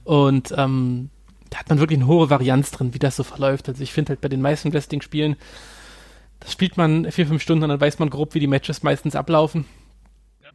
[0.05, 1.11] Und ähm,
[1.55, 3.69] da hat man wirklich eine hohe Varianz drin, wie das so verläuft.
[3.69, 5.37] Also ich finde halt bei den meisten Wrestling-Spielen,
[6.41, 9.15] das spielt man vier, fünf Stunden und dann weiß man grob, wie die Matches meistens
[9.15, 9.65] ablaufen.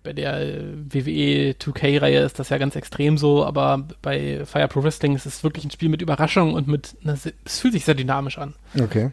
[0.04, 4.84] Bei der äh, WWE 2K-Reihe ist das ja ganz extrem so, aber bei Fire Pro
[4.84, 6.98] Wrestling ist es wirklich ein Spiel mit Überraschung und mit,
[7.46, 8.56] es fühlt sich sehr dynamisch an.
[8.78, 9.12] Okay.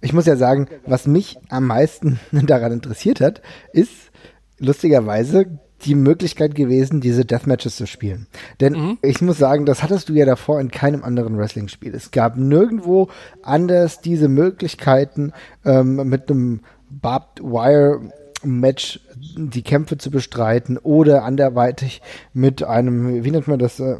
[0.00, 4.10] Ich muss ja sagen, was mich am meisten daran interessiert hat, ist
[4.58, 8.26] lustigerweise die Möglichkeit gewesen, diese Deathmatches zu spielen.
[8.60, 11.94] Denn ich muss sagen, das hattest du ja davor in keinem anderen Wrestling-Spiel.
[11.94, 13.08] Es gab nirgendwo
[13.42, 15.32] anders diese Möglichkeiten,
[15.64, 16.60] ähm, mit einem
[16.90, 18.00] Barbed Wire
[18.44, 19.00] Match
[19.36, 23.96] die Kämpfe zu bestreiten oder anderweitig mit einem, wie nennt man das, äh,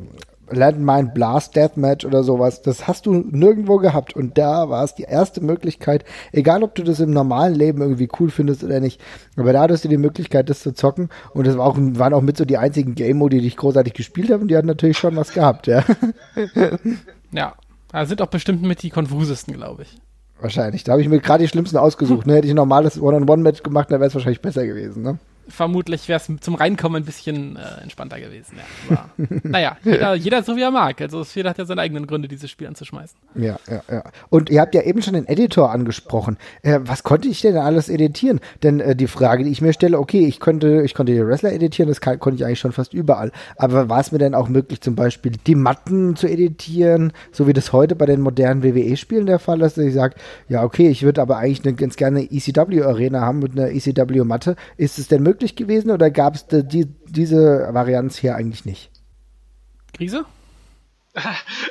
[0.51, 2.63] Landmine Blast Deathmatch oder sowas.
[2.63, 4.15] Das hast du nirgendwo gehabt.
[4.15, 8.09] Und da war es die erste Möglichkeit, egal ob du das im normalen Leben irgendwie
[8.19, 9.01] cool findest oder nicht,
[9.37, 11.09] aber da hattest du die Möglichkeit, das zu zocken.
[11.33, 14.31] Und das war auch, waren auch mit so die einzigen Game-Modi, die ich großartig gespielt
[14.31, 14.43] habe.
[14.43, 15.85] Und die hatten natürlich schon was gehabt, ja.
[17.31, 17.55] Ja,
[17.93, 19.99] da sind auch bestimmt mit die konfusesten, glaube ich.
[20.41, 20.85] Wahrscheinlich.
[20.85, 22.27] Da habe ich mir gerade die schlimmsten ausgesucht.
[22.27, 22.37] Ne?
[22.37, 25.03] Hätte ich ein normales One-on-One-Match gemacht, dann wäre es wahrscheinlich besser gewesen.
[25.03, 25.19] Ne?
[25.49, 28.57] Vermutlich wäre es zum Reinkommen ein bisschen äh, entspannter gewesen.
[28.91, 29.11] Ja.
[29.19, 31.01] Aber, naja, jeder, jeder so wie er mag.
[31.01, 33.19] Also jeder hat ja seine eigenen Gründe, dieses Spiel anzuschmeißen.
[33.35, 34.05] Ja, ja, ja.
[34.31, 36.37] Und ihr habt ja eben schon den Editor angesprochen.
[36.63, 38.41] Äh, was konnte ich denn alles editieren?
[38.63, 41.53] Denn äh, die Frage, die ich mir stelle, okay, ich konnte, ich konnte die Wrestler
[41.53, 43.33] editieren, das kann, konnte ich eigentlich schon fast überall.
[43.57, 47.53] Aber war es mir denn auch möglich, zum Beispiel die Matten zu editieren, so wie
[47.53, 50.17] das heute bei den modernen WWE-Spielen der Fall ist, dass ich sage,
[50.49, 54.57] ja, okay, ich würde aber eigentlich eine, ganz gerne ECW-Arena haben mit einer ECW-Matte.
[54.77, 58.91] Ist es denn möglich gewesen oder gab es die, diese Varianz hier eigentlich nicht?
[59.95, 60.25] Krise?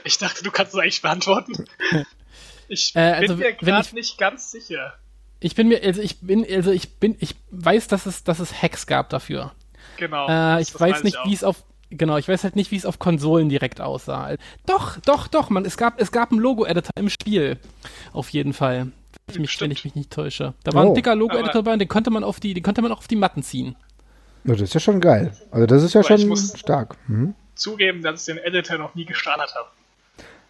[0.04, 1.66] Ich dachte, du kannst es eigentlich beantworten.
[2.70, 4.94] Ich Äh, also, bin mir gerade ich- nicht ganz sicher.
[5.40, 8.62] Ich bin mir, also ich bin, also ich bin, ich weiß, dass es, dass es
[8.62, 9.54] Hacks gab dafür.
[9.96, 10.28] Genau.
[10.28, 12.86] Äh, ich das weiß nicht, wie es auf, genau, ich weiß halt nicht, wie es
[12.86, 14.36] auf Konsolen direkt aussah.
[14.66, 17.58] Doch, doch, doch, man, es gab, es gab einen Logo-Editor im Spiel.
[18.12, 18.92] Auf jeden Fall.
[19.28, 20.54] Wenn ich mich, wenn ich mich nicht täusche.
[20.64, 20.90] Da war Oh.
[20.90, 23.00] ein dicker Logo-Editor Aber- bei und den konnte man auf die, den konnte man auch
[23.00, 23.76] auf die Matten ziehen.
[24.46, 25.32] Ja, das ist ja schon geil.
[25.52, 26.96] Also das ist ja Aber ich schon muss- stark.
[27.08, 27.34] Mhm.
[27.56, 29.68] Zugeben, dass ich den Editor noch nie gestartet habe.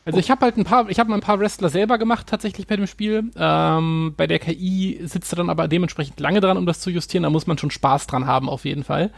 [0.06, 2.65] Also ich habe halt ein paar, ich habe mal ein paar Wrestler selber gemacht tatsächlich
[2.67, 3.30] bei dem Spiel.
[3.36, 7.24] Ähm, bei der KI sitzt er dann aber dementsprechend lange dran, um das zu justieren.
[7.24, 9.12] Da muss man schon Spaß dran haben auf jeden Fall.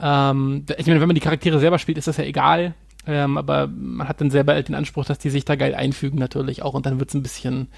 [0.00, 2.74] Ähm, ich meine, wenn man die Charaktere selber spielt, ist das ja egal.
[3.08, 6.18] Ähm, aber man hat dann selber halt den Anspruch, dass die sich da geil einfügen
[6.18, 7.68] natürlich auch und dann wird's ein bisschen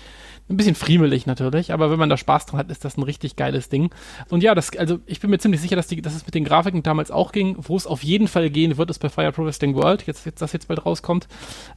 [0.49, 3.37] ein bisschen friemelig natürlich, aber wenn man da Spaß dran hat, ist das ein richtig
[3.37, 3.91] geiles Ding.
[4.31, 6.45] Und ja, das, also ich bin mir ziemlich sicher, dass, die, dass es mit den
[6.45, 7.57] Grafiken damals auch ging.
[7.59, 10.41] Wo es auf jeden Fall gehen wird, ist bei Fire Pro Wrestling World, jetzt, jetzt
[10.41, 11.29] das jetzt bald rauskommt.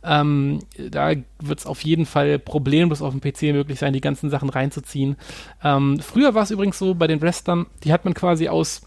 [0.03, 4.29] Ähm, da wird es auf jeden Fall problemlos auf dem PC möglich sein, die ganzen
[4.29, 5.17] Sachen reinzuziehen.
[5.63, 8.83] Ähm, früher war es übrigens so bei den Wrestlern, die hat man quasi aus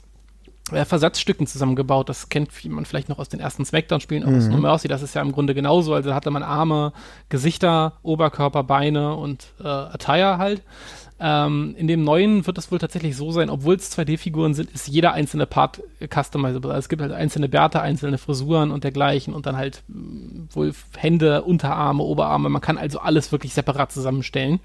[0.84, 2.08] Versatzstücken zusammengebaut.
[2.08, 4.88] Das kennt man vielleicht noch aus den ersten Smackdown-Spielen, aus No Mercy.
[4.88, 5.94] Das ist ja im Grunde genauso.
[5.94, 6.92] Also da hatte man Arme,
[7.28, 10.62] Gesichter, Oberkörper, Beine und äh, Attire halt.
[11.20, 14.88] Ähm, in dem neuen wird es wohl tatsächlich so sein, obwohl es 2D-Figuren sind, ist
[14.88, 15.80] jeder einzelne Part
[16.12, 16.70] customizable.
[16.70, 20.74] Also es gibt halt einzelne Bärte, einzelne Frisuren und dergleichen und dann halt mh, wohl
[20.96, 22.48] Hände, Unterarme, Oberarme.
[22.48, 24.58] Man kann also alles wirklich separat zusammenstellen.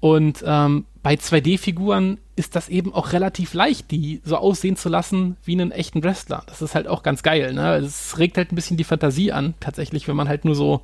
[0.00, 5.38] Und ähm, bei 2D-Figuren ist das eben auch relativ leicht, die so aussehen zu lassen
[5.42, 6.42] wie einen echten Wrestler.
[6.46, 7.54] Das ist halt auch ganz geil.
[7.54, 7.76] Ne?
[7.76, 10.82] Es regt halt ein bisschen die Fantasie an, tatsächlich, wenn man halt nur so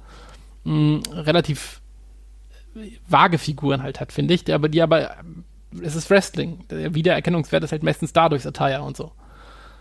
[0.64, 1.82] mh, relativ
[3.08, 4.52] vage Figuren halt hat, finde ich.
[4.52, 5.16] Aber die aber,
[5.82, 6.60] es ist Wrestling.
[6.70, 9.12] Der Wiedererkennungswert ist halt meistens dadurch Attire und so.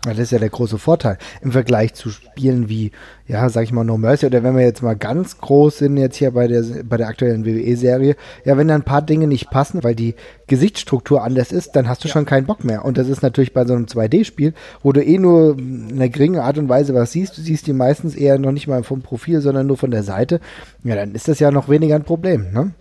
[0.04, 2.92] Ja, das ist ja der große Vorteil im Vergleich zu Spielen wie,
[3.26, 6.16] ja, sag ich mal, No Mercy oder wenn wir jetzt mal ganz groß sind, jetzt
[6.16, 9.82] hier bei der, bei der aktuellen WWE-Serie, ja, wenn da ein paar Dinge nicht passen,
[9.82, 10.14] weil die
[10.46, 12.12] Gesichtsstruktur anders ist, dann hast du ja.
[12.12, 12.84] schon keinen Bock mehr.
[12.84, 14.52] Und das ist natürlich bei so einem 2D-Spiel,
[14.82, 17.72] wo du eh nur in einer geringen Art und Weise was siehst, du siehst die
[17.72, 20.40] meistens eher noch nicht mal vom Profil, sondern nur von der Seite,
[20.82, 22.72] ja, dann ist das ja noch weniger ein Problem, ne?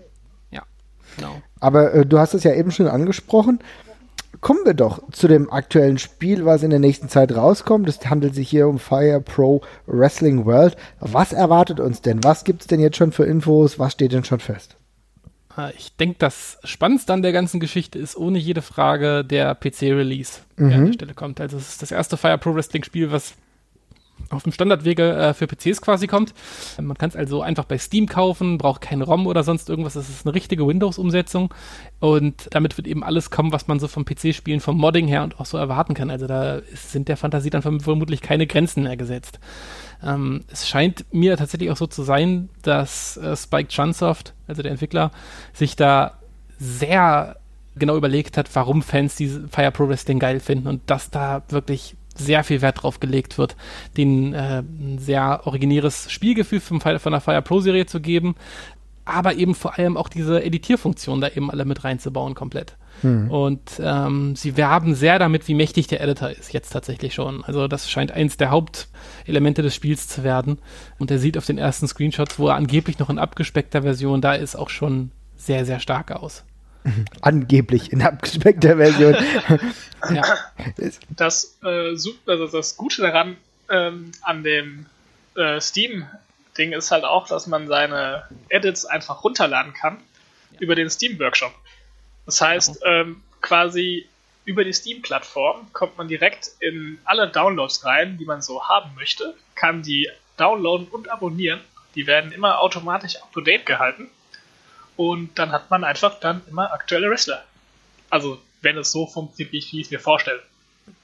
[1.16, 1.42] Genau.
[1.60, 3.60] Aber äh, du hast es ja eben schon angesprochen.
[4.42, 7.88] Kommen wir doch zu dem aktuellen Spiel, was in der nächsten Zeit rauskommt.
[7.88, 10.76] Es handelt sich hier um Fire Pro Wrestling World.
[11.00, 12.24] Was erwartet uns denn?
[12.24, 13.80] Was gibt es denn jetzt schon für Infos?
[13.80, 14.76] Was steht denn schon fest?
[15.58, 20.42] Äh, ich denke, das Spannendste an der ganzen Geschichte ist ohne jede Frage der PC-Release,
[20.58, 20.74] der mhm.
[20.74, 21.40] an der Stelle kommt.
[21.40, 23.34] Also es ist das erste Fire Pro Wrestling Spiel, was
[24.30, 26.34] auf dem Standardwege äh, für PCs quasi kommt.
[26.82, 29.94] Man kann es also einfach bei Steam kaufen, braucht kein ROM oder sonst irgendwas.
[29.94, 31.54] Das ist eine richtige Windows-Umsetzung
[32.00, 35.40] und damit wird eben alles kommen, was man so vom PC-Spielen, vom Modding her und
[35.40, 36.10] auch so erwarten kann.
[36.10, 39.40] Also da ist, sind der Fantasie dann vermutlich keine Grenzen mehr gesetzt.
[40.04, 44.72] Ähm, es scheint mir tatsächlich auch so zu sein, dass äh, Spike Chunsoft, also der
[44.72, 45.12] Entwickler,
[45.54, 46.18] sich da
[46.60, 47.38] sehr
[47.76, 51.96] genau überlegt hat, warum Fans diese Fire Pro Wrestling geil finden und dass da wirklich
[52.16, 53.56] sehr viel Wert drauf gelegt wird,
[53.98, 58.36] den äh, ein sehr originäres Spielgefühl vom, von der Fire Pro Serie zu geben,
[59.06, 62.78] aber eben vor allem auch diese Editierfunktion da eben alle mit reinzubauen komplett.
[63.02, 63.30] Hm.
[63.30, 67.44] Und ähm, sie werben sehr damit, wie mächtig der Editor ist, jetzt tatsächlich schon.
[67.44, 70.60] Also das scheint eins der Hauptelemente des Spiels zu werden.
[71.00, 74.34] Und er sieht auf den ersten Screenshots, wo er angeblich noch in abgespeckter Version da
[74.34, 76.46] ist, auch schon sehr, sehr stark aus.
[77.22, 79.16] Angeblich in abgespeckter Version.
[80.14, 80.24] ja.
[81.10, 83.38] Das, äh, also das Gute daran
[83.70, 84.86] ähm, an dem
[85.36, 90.00] äh, Steam-Ding ist halt auch, dass man seine Edits einfach runterladen kann
[90.52, 90.60] ja.
[90.60, 91.54] über den Steam-Workshop.
[92.26, 94.08] Das heißt, ähm, quasi
[94.46, 99.36] über die Steam-Plattform kommt man direkt in alle Downloads rein, die man so haben möchte,
[99.56, 101.62] kann die downloaden und abonnieren.
[101.96, 104.10] Die werden immer automatisch up-to-date gehalten
[104.96, 107.44] und dann hat man einfach dann immer aktuelle Wrestler.
[108.10, 110.40] Also, wenn es so funktioniert, wie ich, es mir vorstelle.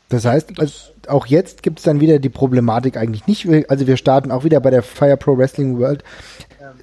[0.09, 3.47] Das heißt, also auch jetzt gibt es dann wieder die Problematik eigentlich nicht.
[3.69, 6.03] Also wir starten auch wieder bei der Fire Pro Wrestling World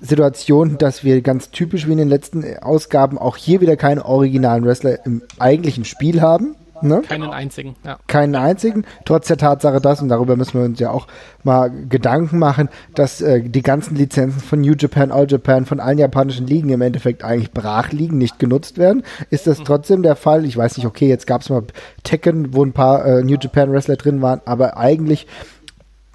[0.01, 4.65] Situation, dass wir ganz typisch wie in den letzten Ausgaben auch hier wieder keine originalen
[4.65, 6.57] Wrestler im eigentlichen Spiel haben.
[6.83, 7.03] Ne?
[7.03, 7.99] Keinen einzigen, ja.
[8.07, 11.07] Keinen einzigen, trotz der Tatsache, dass, und darüber müssen wir uns ja auch
[11.43, 15.99] mal Gedanken machen, dass äh, die ganzen Lizenzen von New Japan, All Japan, von allen
[15.99, 19.03] japanischen Ligen im Endeffekt eigentlich brach liegen, nicht genutzt werden.
[19.31, 19.65] Ist das mhm.
[19.65, 20.45] trotzdem der Fall?
[20.45, 21.63] Ich weiß nicht, okay, jetzt gab es mal
[22.03, 25.27] Tekken, wo ein paar äh, New Japan Wrestler drin waren, aber eigentlich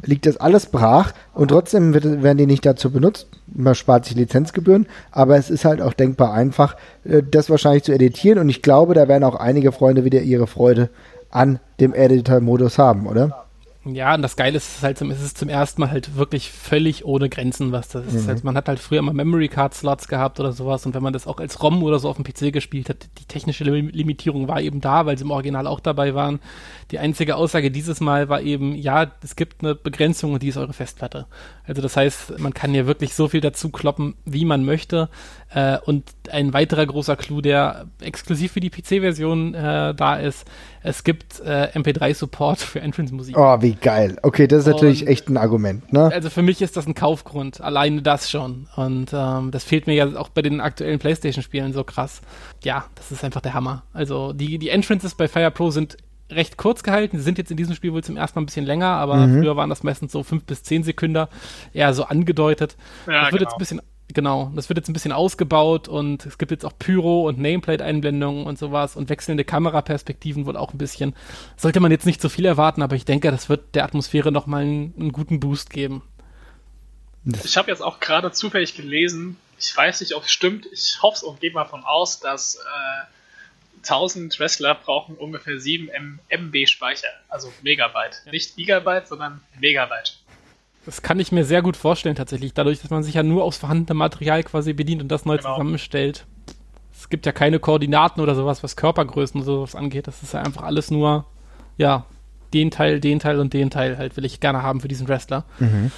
[0.04, 3.28] liegt das alles brach und trotzdem wird, werden die nicht dazu benutzt.
[3.54, 7.94] Man spart sich Lizenzgebühren, aber es ist halt auch denkbar einfach, äh, das wahrscheinlich zu
[7.94, 10.90] editieren und ich glaube, da werden auch einige Freunde wieder ihre Freude
[11.30, 13.46] an dem Editor-Modus haben, oder?
[13.84, 17.30] Ja, und das Geile ist halt, es ist zum ersten Mal halt wirklich völlig ohne
[17.30, 18.26] Grenzen, was das ist.
[18.26, 18.30] Mhm.
[18.30, 21.14] Also man hat halt früher immer Memory Card Slots gehabt oder sowas und wenn man
[21.14, 24.62] das auch als ROM oder so auf dem PC gespielt hat, die technische Limitierung war
[24.62, 26.40] eben da, weil sie im Original auch dabei waren.
[26.92, 30.58] Die einzige Aussage dieses Mal war eben, ja, es gibt eine Begrenzung und die ist
[30.58, 31.26] eure Festplatte.
[31.66, 35.10] Also das heißt, man kann hier wirklich so viel dazu kloppen, wie man möchte.
[35.54, 40.46] Äh, und ein weiterer großer Clou, der exklusiv für die PC-Version äh, da ist,
[40.82, 43.38] es gibt äh, MP3-Support für Entrance-Musik.
[43.38, 44.18] Oh, wie geil.
[44.22, 45.92] Okay, das ist und, natürlich echt ein Argument.
[45.92, 46.10] Ne?
[46.12, 48.68] Also für mich ist das ein Kaufgrund, alleine das schon.
[48.78, 52.22] Und ähm, das fehlt mir ja auch bei den aktuellen PlayStation-Spielen so krass.
[52.64, 53.84] Ja, das ist einfach der Hammer.
[53.94, 55.98] Also die, die Entrances bei Fire Pro sind
[56.32, 57.18] recht kurz gehalten.
[57.18, 59.40] Sie sind jetzt in diesem Spiel wohl zum ersten Mal ein bisschen länger, aber mhm.
[59.40, 61.28] früher waren das meistens so fünf bis zehn Sekunden,
[61.74, 62.78] eher so angedeutet.
[63.06, 63.42] Ja, das wird genau.
[63.42, 63.82] jetzt ein bisschen
[64.14, 68.46] Genau, das wird jetzt ein bisschen ausgebaut und es gibt jetzt auch Pyro und Nameplate-Einblendungen
[68.46, 71.16] und sowas und wechselnde Kameraperspektiven wohl auch ein bisschen.
[71.58, 74.64] Sollte man jetzt nicht so viel erwarten, aber ich denke, das wird der Atmosphäre nochmal
[74.64, 76.02] einen, einen guten Boost geben.
[77.44, 81.18] Ich habe jetzt auch gerade zufällig gelesen, ich weiß nicht, ob es stimmt, ich hoffe
[81.18, 85.90] es und gehe mal von aus, dass äh, 1000 Wrestler brauchen ungefähr 7
[86.30, 88.24] MB Speicher, also Megabyte.
[88.26, 88.32] Ja.
[88.32, 90.18] Nicht Gigabyte, sondern Megabyte.
[90.86, 93.58] Das kann ich mir sehr gut vorstellen tatsächlich, dadurch, dass man sich ja nur aufs
[93.58, 95.54] vorhandene Material quasi bedient und das neu genau.
[95.54, 96.26] zusammenstellt.
[96.92, 100.08] Es gibt ja keine Koordinaten oder sowas, was Körpergrößen oder sowas angeht.
[100.08, 101.26] Das ist ja einfach alles nur,
[101.78, 102.06] ja,
[102.54, 105.46] den Teil, den Teil und den Teil halt will ich gerne haben für diesen Wrestler.
[105.60, 105.92] Mhm.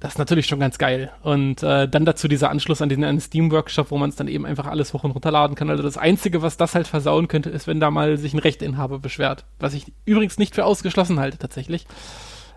[0.00, 1.12] Das ist natürlich schon ganz geil.
[1.22, 4.44] Und äh, dann dazu dieser Anschluss an den an Steam-Workshop, wo man es dann eben
[4.44, 5.70] einfach alles hoch und runter laden kann.
[5.70, 8.98] Also das Einzige, was das halt versauen könnte, ist, wenn da mal sich ein Rechteinhaber
[8.98, 9.44] beschwert.
[9.60, 11.86] Was ich übrigens nicht für ausgeschlossen halte, tatsächlich.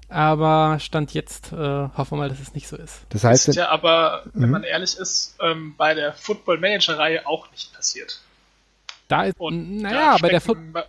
[0.07, 3.01] Aber Stand jetzt äh, hoffen wir mal, dass es nicht so ist.
[3.09, 4.51] Das heißt, Ist ja aber, wenn Mhm.
[4.51, 8.21] man ehrlich ist, ähm, bei der Football Manager-Reihe auch nicht passiert.
[9.07, 10.85] Da ist, Und naja, da bei der Foot stecken bei-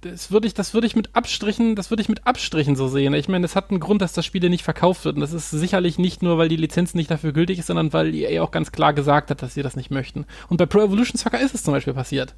[0.00, 3.14] das würde ich, das würde ich mit Abstrichen, das würde ich mit Abstrichen so sehen.
[3.14, 5.14] Ich meine, es hat einen Grund, dass das Spiel nicht verkauft wird.
[5.14, 8.14] Und das ist sicherlich nicht nur, weil die Lizenz nicht dafür gültig ist, sondern weil
[8.14, 10.26] EA auch ganz klar gesagt hat, dass sie das nicht möchten.
[10.50, 12.34] Und bei Pro Evolution Soccer ist es zum Beispiel passiert.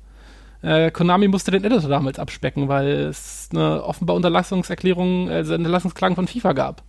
[0.67, 6.27] Äh, Konami musste den Editor damals abspecken, weil es eine offenbar Unterlassungserklärung, also Unterlassungsklagen von
[6.27, 6.83] FIFA gab.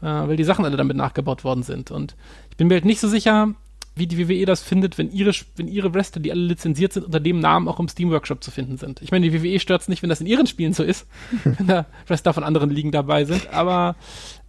[0.00, 1.90] Äh, weil die Sachen alle damit nachgebaut worden sind.
[1.90, 2.16] Und
[2.50, 3.52] ich bin mir halt nicht so sicher,
[3.94, 7.20] wie die WWE das findet, wenn ihre, wenn ihre Wrestler, die alle lizenziert sind, unter
[7.20, 9.02] dem Namen auch im Steam Workshop zu finden sind.
[9.02, 11.06] Ich meine, die WWE stört es nicht, wenn das in ihren Spielen so ist,
[11.44, 13.96] wenn da Wrestler von anderen Ligen dabei sind, aber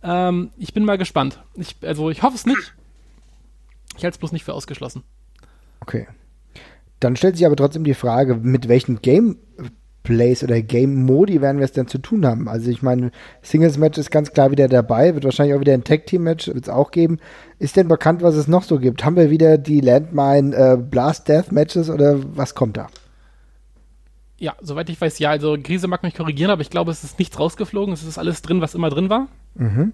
[0.01, 1.43] ähm, ich bin mal gespannt.
[1.55, 2.73] Ich, also ich hoffe es nicht.
[3.97, 5.03] Ich halte es bloß nicht für ausgeschlossen.
[5.81, 6.07] Okay.
[6.99, 11.71] Dann stellt sich aber trotzdem die Frage, mit welchen Gameplays oder Game-Modi werden wir es
[11.71, 12.47] denn zu tun haben?
[12.47, 16.47] Also ich meine, Singles-Match ist ganz klar wieder dabei, wird wahrscheinlich auch wieder ein Tag-Team-Match,
[16.47, 17.19] wird es auch geben.
[17.57, 19.05] Ist denn bekannt, was es noch so gibt?
[19.05, 22.87] Haben wir wieder die Landmine äh, Blast Death Matches oder was kommt da?
[24.37, 27.19] Ja, soweit ich weiß, ja, also Grise mag mich korrigieren, aber ich glaube, es ist
[27.19, 27.93] nichts rausgeflogen.
[27.93, 29.27] Es ist alles drin, was immer drin war.
[29.55, 29.93] Mhm.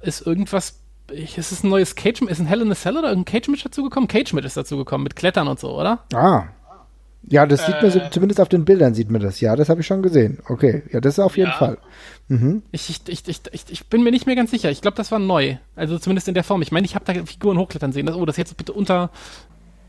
[0.00, 0.80] Ist irgendwas.
[1.12, 3.62] Ich, ist es ein neues Cage, ist ein Hell in a Cell oder irgendein Cage-Match
[3.64, 4.08] dazugekommen?
[4.08, 6.00] Cage-Match ist dazugekommen, mit Klettern und so, oder?
[6.12, 6.44] Ah.
[7.28, 8.10] Ja, das sieht man so, Äh.
[8.10, 9.40] zumindest auf den Bildern sieht man das.
[9.40, 10.38] Ja, das habe ich schon gesehen.
[10.48, 11.56] Okay, ja, das ist auf jeden Ja.
[11.56, 11.78] Fall.
[12.28, 12.62] Mhm.
[12.70, 14.70] Ich, ich, ich, ich, ich, bin mir nicht mehr ganz sicher.
[14.70, 15.56] Ich glaube, das war neu.
[15.74, 16.62] Also zumindest in der Form.
[16.62, 18.06] Ich meine, ich habe da Figuren hochklettern sehen.
[18.06, 19.10] Das, oh, das jetzt bitte unter.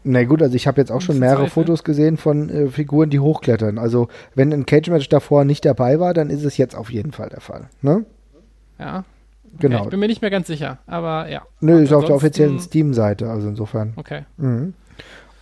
[0.04, 1.48] Na gut, also ich habe jetzt auch schon mehrere.
[1.48, 3.78] Fotos gesehen von äh, Figuren, die hochklettern.
[3.78, 7.30] Also wenn ein Cage-Match davor nicht dabei war, dann ist es jetzt auf jeden Fall
[7.30, 7.70] der Fall.
[7.82, 8.06] Ne?
[8.80, 9.04] Ja.
[9.60, 9.78] Genau.
[9.78, 10.80] Okay, ich bin mir nicht mehr ganz sicher.
[10.88, 11.44] Aber ja.
[11.62, 13.94] Nö, ist auf der offiziellen Steam-Seite, also insofern.
[13.96, 14.26] Okay.
[14.38, 14.74] Mhm.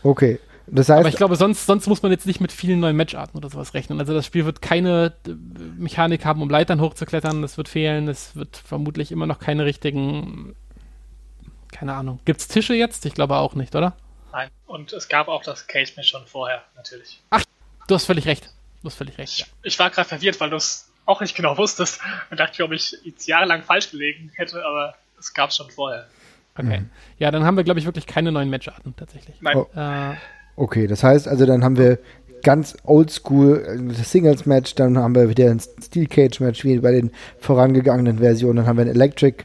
[0.04, 0.40] Okay.
[0.68, 3.38] Das Aber ich heißt, glaube, sonst, sonst muss man jetzt nicht mit vielen neuen Matcharten
[3.38, 4.00] oder sowas rechnen.
[4.00, 5.32] Also das Spiel wird keine äh,
[5.78, 7.42] Mechanik haben, um Leitern hochzuklettern.
[7.42, 8.08] Das wird fehlen.
[8.08, 10.56] Es wird vermutlich immer noch keine richtigen.
[11.72, 12.20] Keine Ahnung.
[12.26, 13.06] Gibt's Tische jetzt?
[13.06, 13.96] Ich glaube auch nicht, oder?
[14.32, 14.50] Nein.
[14.66, 17.22] Und es gab auch das Cage-Match schon vorher, natürlich.
[17.88, 18.50] Du hast völlig recht.
[18.82, 19.40] Du hast völlig recht.
[19.40, 19.46] Ja.
[19.64, 22.98] Ich war gerade verwirrt, weil du es auch nicht genau wusstest und dachte, ob ich
[23.04, 26.06] jetzt jahrelang falsch gelegen hätte, aber es gab es schon vorher.
[26.58, 26.80] Okay.
[26.80, 26.90] Mhm.
[27.20, 29.42] Ja, dann haben wir, glaube ich, wirklich keine neuen Matcharten tatsächlich.
[29.42, 29.68] Nein, Oh.
[29.76, 30.16] Äh,
[30.56, 32.00] okay, das heißt, also dann haben wir
[32.44, 37.12] ganz oldschool äh, das Singles-Match, dann haben wir wieder ein Steel Cage-Match wie bei den
[37.40, 39.44] vorangegangenen Versionen, dann haben wir ein Electric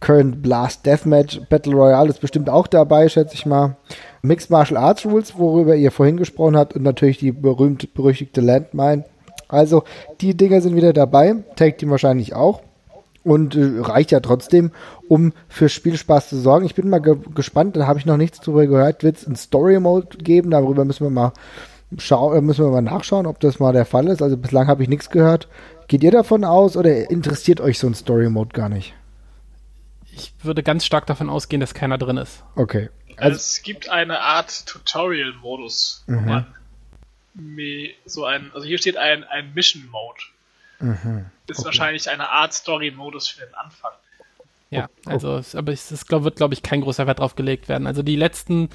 [0.00, 3.76] Current Blast Deathmatch, Battle Royale ist bestimmt auch dabei, schätze ich mal.
[4.22, 9.04] Mixed Martial Arts Rules, worüber ihr vorhin gesprochen habt, und natürlich die berühmt berüchtigte Landmine.
[9.52, 9.84] Also,
[10.20, 12.62] die Dinger sind wieder dabei, Tag Team wahrscheinlich auch.
[13.24, 14.72] Und äh, reicht ja trotzdem,
[15.08, 16.66] um für Spielspaß zu sorgen.
[16.66, 19.04] Ich bin mal ge gespannt, da habe ich noch nichts drüber gehört.
[19.04, 20.50] Wird es einen Story-Mode geben?
[20.50, 21.32] Darüber müssen wir mal
[21.98, 24.22] schau äh, müssen wir mal nachschauen, ob das mal der Fall ist.
[24.22, 25.46] Also bislang habe ich nichts gehört.
[25.86, 28.94] Geht ihr davon aus oder interessiert euch so ein Story-Mode gar nicht?
[30.14, 32.42] ich würde ganz stark davon ausgehen, dass keiner drin ist.
[32.56, 32.90] Okay.
[33.16, 36.26] also es gibt eine Art Tutorial-Modus, wo Mhm.
[36.26, 36.46] man
[38.04, 40.20] so ein, also hier steht ein, ein Mission-Mode.
[40.80, 41.26] Mhm.
[41.46, 43.92] Ist wahrscheinlich eine Art Story-Modus für den Anfang.
[44.70, 47.36] Ja, Oh, also, es, aber es, es glaub, wird, glaube ich, kein großer Wert drauf
[47.36, 47.86] gelegt werden.
[47.86, 48.70] Also die letzten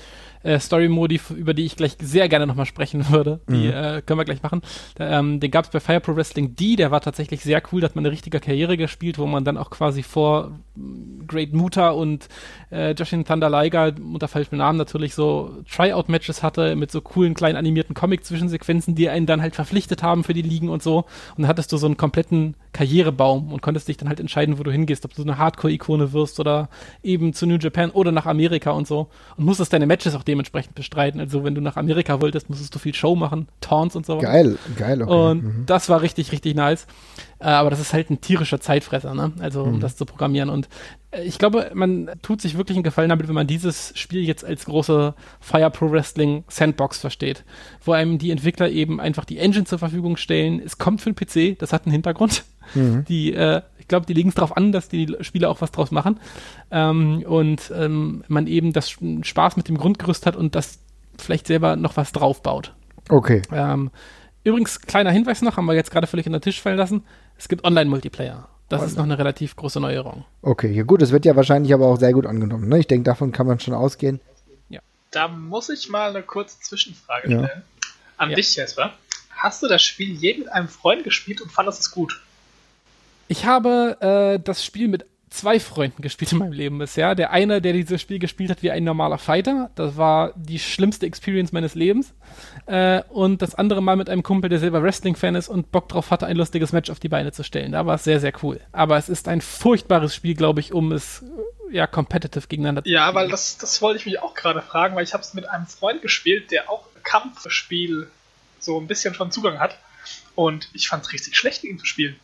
[0.47, 3.73] äh, Story-Modi, über die ich gleich sehr gerne nochmal sprechen würde, die Mhm.
[3.73, 4.61] äh, können wir gleich machen.
[4.95, 7.81] Da, ähm, den gab es bei Fire Pro Wrestling D, der war tatsächlich sehr cool,
[7.81, 11.53] da hat man eine richtige Karriere gespielt, wo man dann auch quasi vor mm, Great
[11.53, 12.29] Muta und
[12.71, 17.57] äh, Joshin Thunder Liger, unter falschem Namen natürlich, so Tryout-Matches hatte mit so coolen kleinen
[17.57, 20.99] animierten Comic-Zwischensequenzen, die einen dann halt verpflichtet haben für die Ligen und so.
[20.99, 21.05] Und
[21.39, 24.71] dann hattest du so einen kompletten Karrierebaum und konntest dich dann halt entscheiden, wo du
[24.71, 26.69] hingehst, ob du so eine Hardcore-Ikone wirst oder
[27.03, 29.09] eben zu New Japan oder nach Amerika und so.
[29.35, 31.19] Und musstest deine Matches auch dementsprechend bestreiten.
[31.19, 34.19] Also wenn du nach Amerika wolltest, musstest du viel Show machen, Taunts und so.
[34.19, 35.01] Geil, geil.
[35.01, 35.11] Okay.
[35.13, 35.63] Und Mhm.
[35.65, 36.85] das war richtig, richtig nice.
[37.39, 39.31] Äh, aber das ist halt ein tierischer Zeitfresser, ne?
[39.39, 40.49] Also, um das zu programmieren.
[40.49, 40.69] Und
[41.11, 44.43] äh, ich glaube, man tut sich wirklich einen Gefallen damit, wenn man dieses Spiel jetzt
[44.45, 47.43] als große Fire Pro Wrestling Sandbox versteht.
[47.83, 50.61] Wo einem die Entwickler eben einfach die Engine zur Verfügung stellen.
[50.63, 52.43] Es kommt für den PC, das hat einen Hintergrund.
[52.75, 55.91] Die, äh, ich glaube, die legen es darauf an, dass die Spieler auch was draus
[55.91, 56.19] machen.
[56.71, 60.79] Ähm, und ähm, man eben das Spaß mit dem Grundgerüst hat und das
[61.17, 62.73] vielleicht selber noch was draufbaut.
[63.07, 63.43] Okay.
[63.49, 63.89] Ähm,
[64.43, 67.05] übrigens, kleiner Hinweis noch, haben wir jetzt gerade völlig unter den Tisch fallen lassen.
[67.37, 68.49] Es gibt Online-Multiplayer.
[68.67, 70.25] Das ist noch eine relativ große Neuerung.
[70.41, 72.67] Okay, ja gut, es wird ja wahrscheinlich aber auch sehr gut angenommen.
[72.67, 72.79] Ne?
[72.79, 74.19] Ich denke, davon kann man schon ausgehen.
[74.67, 74.81] Ja.
[75.11, 77.43] Da muss ich mal eine kurze Zwischenfrage stellen.
[77.43, 77.61] Ja.
[78.17, 78.35] An ja.
[78.35, 78.91] dich, Jesper.
[79.29, 82.21] Hast du das Spiel je mit einem Freund gespielt und fandest es gut?
[83.27, 87.13] Ich habe äh, das Spiel mit zwei Freunden gespielt in meinem Leben bisher.
[87.13, 91.05] Der eine, der dieses Spiel gespielt hat wie ein normaler Fighter, das war die schlimmste
[91.05, 92.13] Experience meines Lebens.
[92.65, 96.11] Äh, und das andere Mal mit einem Kumpel, der selber Wrestling-Fan ist und Bock drauf
[96.11, 97.73] hatte, ein lustiges Match auf die Beine zu stellen.
[97.73, 98.59] Da war es sehr, sehr cool.
[98.71, 101.23] Aber es ist ein furchtbares Spiel, glaube ich, um es
[101.71, 105.03] ja competitive gegeneinander zu Ja, weil das, das wollte ich mich auch gerade fragen, weil
[105.03, 108.09] ich habe es mit einem Freund gespielt, der auch Kampfspiel
[108.59, 109.77] so ein bisschen schon Zugang hat.
[110.35, 112.17] Und ich fand es richtig schlecht, ihn zu spielen.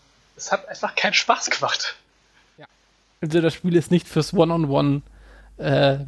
[0.44, 1.96] Es hat einfach keinen Spaß gemacht.
[3.22, 5.02] Also das Spiel ist nicht fürs One-on-One
[5.58, 6.00] äh,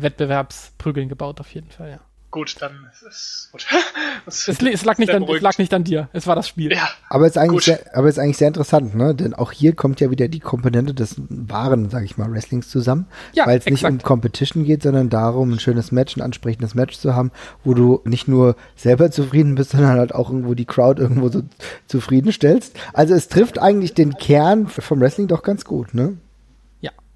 [1.07, 1.99] gebaut, auf jeden Fall, ja.
[2.36, 3.65] Gut, dann ist es gut.
[4.25, 6.73] es, es, lag nicht an, es lag nicht an dir, es war das Spiel.
[6.73, 9.15] Ja, aber es ist eigentlich, sehr, aber es ist eigentlich sehr interessant, ne?
[9.15, 13.07] Denn auch hier kommt ja wieder die Komponente des wahren, sag ich mal, Wrestlings zusammen.
[13.31, 16.97] Ja, weil es nicht um Competition geht, sondern darum, ein schönes Match, ein ansprechendes Match
[16.97, 17.31] zu haben,
[17.63, 21.43] wo du nicht nur selber zufrieden bist, sondern halt auch irgendwo die Crowd irgendwo so
[21.88, 22.75] zufriedenstellst.
[22.91, 26.17] Also es trifft eigentlich den Kern vom Wrestling doch ganz gut, ne?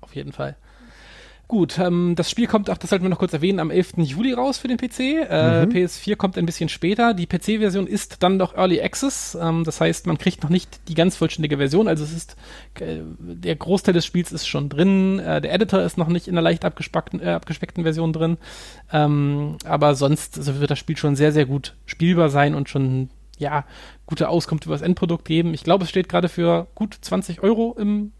[0.09, 0.55] auf jeden Fall.
[1.49, 3.93] Gut, ähm, das Spiel kommt auch, das sollten wir noch kurz erwähnen, am 11.
[3.97, 4.99] Juli raus für den PC.
[4.99, 5.71] Äh, mhm.
[5.71, 7.15] PS4 kommt ein bisschen später.
[7.15, 9.35] Die PC-Version ist dann doch Early Access.
[9.41, 11.87] Ähm, das heißt, man kriegt noch nicht die ganz vollständige Version.
[11.87, 12.35] Also es ist,
[12.79, 15.17] äh, der Großteil des Spiels ist schon drin.
[15.17, 18.37] Äh, der Editor ist noch nicht in einer leicht abgespeckten, äh, abgespeckten Version drin.
[18.93, 23.09] Ähm, aber sonst also wird das Spiel schon sehr, sehr gut spielbar sein und schon,
[23.39, 23.65] ja,
[24.05, 25.55] gute Auskunft über das Endprodukt geben.
[25.55, 28.11] Ich glaube, es steht gerade für gut 20 Euro im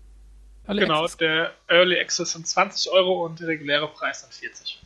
[0.69, 1.17] Early genau, Access.
[1.17, 4.79] der Early Access sind 20 Euro und der reguläre Preis sind 40.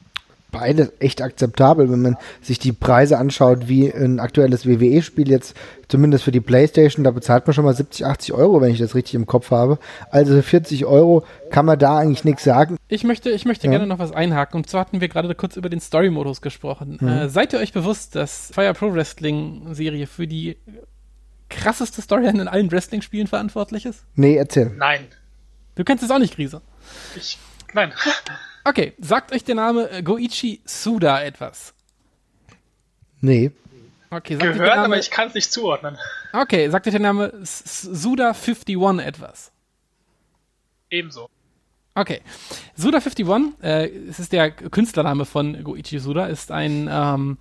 [0.50, 5.58] Beide echt akzeptabel, wenn man sich die Preise anschaut, wie ein aktuelles WWE-Spiel jetzt,
[5.90, 8.94] zumindest für die Playstation, da bezahlt man schon mal 70, 80 Euro, wenn ich das
[8.94, 9.80] richtig im Kopf habe.
[10.12, 12.78] Also 40 Euro kann man da eigentlich nichts sagen.
[12.88, 13.72] Ich möchte, ich möchte ja.
[13.72, 14.58] gerne noch was einhaken.
[14.58, 17.00] Und zwar hatten wir gerade kurz über den Story-Modus gesprochen.
[17.02, 17.08] Mhm.
[17.08, 20.58] Äh, seid ihr euch bewusst, dass Fire Pro Wrestling-Serie für die
[21.50, 24.06] krasseste Storyline in allen Wrestling-Spielen verantwortlich ist?
[24.16, 24.72] Nee, erzähl.
[24.78, 25.08] Nein.
[25.76, 26.62] Du kennst es auch nicht, Krise.
[27.16, 27.38] Ich.
[27.74, 27.94] Nein.
[28.66, 31.74] okay, sagt euch der Name äh, Goichi Suda etwas?
[33.22, 33.52] Nee.
[34.10, 35.98] Okay, sagt Gehört, Name, aber ich kann es nicht zuordnen.
[36.34, 39.52] Okay, sagt euch der Name Suda51 etwas?
[40.90, 41.30] Ebenso.
[41.96, 42.22] Okay.
[42.78, 47.38] Suda51, äh, es ist der Künstlername von Goichi Suda, ist ein ähm,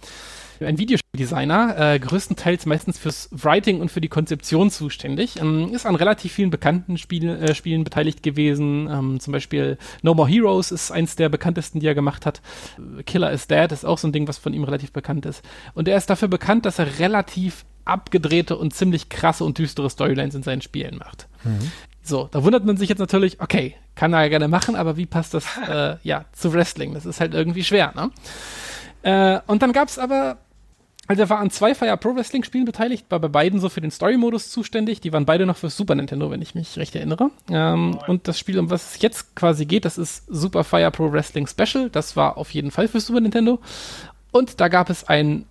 [0.64, 5.40] ein Videospieldesigner, äh, größtenteils meistens fürs Writing und für die Konzeption zuständig.
[5.40, 8.88] Ähm, ist an relativ vielen bekannten Spiel, äh, Spielen beteiligt gewesen.
[8.90, 12.40] Ähm, zum Beispiel No More Heroes ist eins der bekanntesten, die er gemacht hat.
[13.06, 15.42] Killer is Dead ist auch so ein Ding, was von ihm relativ bekannt ist.
[15.74, 20.34] Und er ist dafür bekannt, dass er relativ abgedrehte und ziemlich krasse und düstere Storylines
[20.34, 21.28] in seinen Spielen macht.
[21.44, 21.72] Mhm.
[22.02, 25.06] So, da wundert man sich jetzt natürlich, okay, kann er ja gerne machen, aber wie
[25.06, 26.94] passt das äh, ja zu Wrestling?
[26.94, 28.10] Das ist halt irgendwie schwer, ne?
[29.02, 30.38] Äh, und dann gab es aber
[31.09, 33.80] also er war an zwei Fire Pro Wrestling Spielen beteiligt, war bei beiden so für
[33.80, 35.00] den Story-Modus zuständig.
[35.00, 37.30] Die waren beide noch für Super Nintendo, wenn ich mich recht erinnere.
[37.50, 41.11] Ähm, und das Spiel, um was es jetzt quasi geht, das ist Super Fire Pro
[41.11, 41.90] Wrestling Special.
[41.90, 43.61] Das war auf jeden Fall für Super Nintendo.
[44.30, 45.46] Und da gab es einen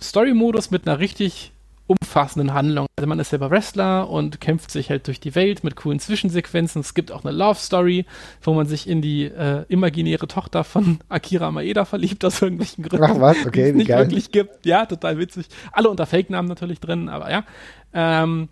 [0.00, 1.52] Story-Modus mit einer richtig
[1.86, 2.86] umfassenden Handlung.
[2.96, 6.80] Also man ist selber Wrestler und kämpft sich halt durch die Welt mit coolen Zwischensequenzen.
[6.80, 8.06] Es gibt auch eine Love Story,
[8.42, 13.04] wo man sich in die äh, imaginäre Tochter von Akira Maeda verliebt aus irgendwelchen Gründen.
[13.04, 14.06] Ach was, okay, die es nicht geil.
[14.06, 14.64] wirklich gibt.
[14.64, 15.46] Ja, total witzig.
[15.72, 17.44] Alle unter Fake-Namen natürlich drin, aber ja.
[17.92, 18.48] Ähm,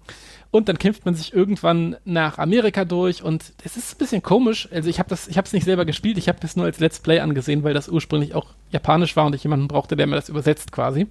[0.53, 4.69] und dann kämpft man sich irgendwann nach Amerika durch und es ist ein bisschen komisch.
[4.71, 6.79] Also ich habe das, ich habe es nicht selber gespielt, ich habe das nur als
[6.79, 10.15] Let's Play angesehen, weil das ursprünglich auch japanisch war und ich jemanden brauchte, der mir
[10.15, 11.09] das übersetzt quasi.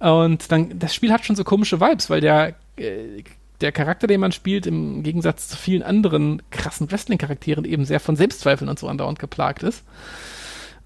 [0.00, 3.22] Und dann, das Spiel hat schon so komische Vibes, weil der äh,
[3.60, 8.16] der Charakter, den man spielt, im Gegensatz zu vielen anderen krassen Wrestling-Charakteren eben sehr von
[8.16, 9.84] Selbstzweifeln und so andauernd geplagt ist.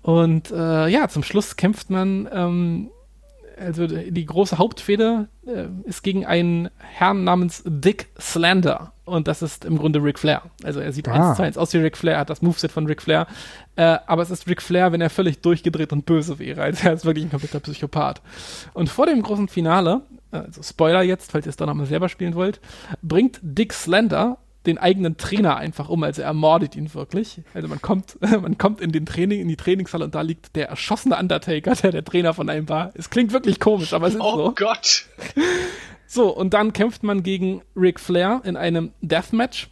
[0.03, 2.91] Und äh, ja, zum Schluss kämpft man ähm,
[3.59, 8.93] also die große Hauptfeder äh, ist gegen einen Herrn namens Dick Slander.
[9.05, 10.43] Und das ist im Grunde Ric Flair.
[10.65, 11.13] Also er sieht ah.
[11.13, 13.27] eins zu eins aus wie Ric Flair, hat das Moveset von Ric Flair.
[13.77, 16.63] Äh, aber es ist Ric Flair, wenn er völlig durchgedreht und böse wäre.
[16.63, 18.21] Also er ist wirklich ein kompletter Psychopath.
[18.75, 20.03] Und vor dem großen Finale,
[20.33, 22.61] also Spoiler jetzt, falls ihr es dann nochmal selber spielen wollt,
[23.03, 27.41] bringt Dick Slander den eigenen Trainer einfach um, also er ermordet ihn wirklich.
[27.55, 30.69] Also man kommt, man kommt in den Training, in die Trainingshalle und da liegt der
[30.69, 32.93] erschossene Undertaker, der der Trainer von einem war.
[32.95, 34.45] Es klingt wirklich komisch, aber es ist oh so.
[34.47, 35.07] Oh Gott!
[36.07, 39.69] So, und dann kämpft man gegen Ric Flair in einem Deathmatch,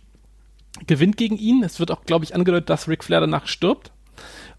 [0.86, 1.62] gewinnt gegen ihn.
[1.62, 3.92] Es wird auch, glaube ich, angedeutet, dass Ric Flair danach stirbt.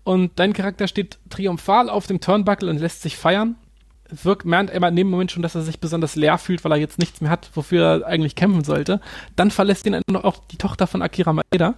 [0.05, 3.55] Und dein Charakter steht triumphal auf dem Turnbuckle und lässt sich feiern
[4.09, 6.77] wirkt, merkt er in dem Moment schon, dass er sich besonders leer fühlt, weil er
[6.77, 9.01] jetzt nichts mehr hat, wofür er eigentlich kämpfen sollte.
[9.35, 11.75] Dann verlässt ihn auch die Tochter von Akira Maeda.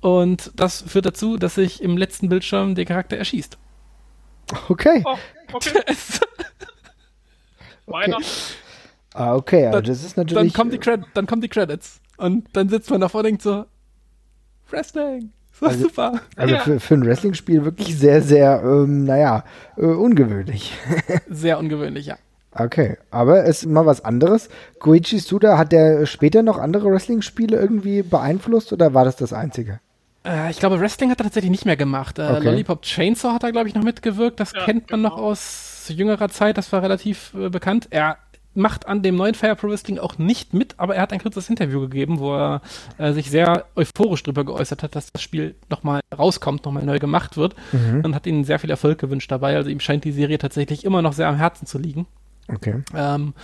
[0.00, 3.56] Und das führt dazu, dass sich im letzten Bildschirm der Charakter erschießt.
[4.68, 5.02] Okay.
[5.06, 5.16] Oh,
[5.52, 5.80] okay.
[7.86, 8.14] Okay.
[9.12, 10.42] Ah, okay, aber Dann- das ist natürlich.
[10.42, 12.00] Dann kommen, die Cred dann kommen die Credits.
[12.16, 13.66] Und dann sitzt man davor und denkt so,
[14.70, 16.20] Wrestling, so Also- super.
[16.36, 16.60] also Ja.
[16.60, 19.44] für, für ein Wrestling-Spiel wirklich sehr, sehr, ähm, naja,
[19.76, 20.72] äh, ungewöhnlich.
[21.28, 22.16] Sehr ungewöhnlich, ja.
[22.56, 24.48] Okay, aber es ist mal was anderes.
[24.78, 29.80] Koichi Suda, hat der später noch andere Wrestling-Spiele irgendwie beeinflusst oder war das das einzige?
[30.24, 32.18] Äh, ich glaube, Wrestling hat er tatsächlich nicht mehr gemacht.
[32.20, 32.44] Äh, Okay.
[32.44, 34.38] Lollipop Chainsaw hat er, glaube ich, noch mitgewirkt.
[34.38, 35.26] Das Ja, kennt man noch genau.
[35.28, 36.56] aus jüngerer Zeit.
[36.56, 37.88] Das war relativ äh, bekannt.
[37.90, 38.16] Er
[38.54, 41.50] macht an dem neuen Fire Pro Wrestling auch nicht mit, aber er hat ein kurzes
[41.50, 42.62] Interview gegeben, wo er
[42.98, 47.36] äh, sich sehr euphorisch darüber geäußert hat, dass das Spiel nochmal rauskommt, nochmal neu gemacht
[47.36, 47.54] wird
[48.02, 49.56] und hat ihnen sehr viel Erfolg gewünscht dabei.
[49.56, 52.06] Also ihm scheint die Serie tatsächlich immer noch sehr am Herzen zu liegen.
[52.48, 52.82] Okay.
[52.94, 53.34] Ähm,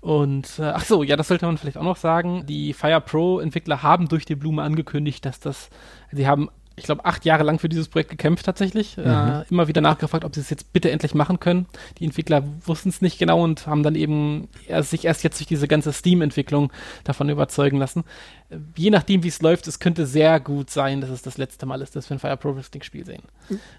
[0.00, 2.46] und äh, ach so, ja, das sollte man vielleicht auch noch sagen.
[2.46, 5.70] Die Fire Pro Entwickler haben durch die Blume angekündigt, dass das,
[6.10, 6.48] sie haben,
[6.80, 8.96] ich glaube, acht Jahre lang für dieses Projekt gekämpft tatsächlich.
[8.98, 11.66] Äh, immer wieder nachgefragt, ob sie es jetzt bitte endlich machen können.
[11.98, 15.46] Die Entwickler wussten es nicht genau und haben dann eben erst, sich erst jetzt durch
[15.46, 16.72] diese ganze Steam-Entwicklung
[17.04, 18.04] davon überzeugen lassen.
[18.48, 21.66] Äh, Je nachdem, wie es läuft, es könnte sehr gut sein, dass es das letzte
[21.66, 23.22] Mal ist, dass wir ein Fire Pro Wrestling Spiel sehen.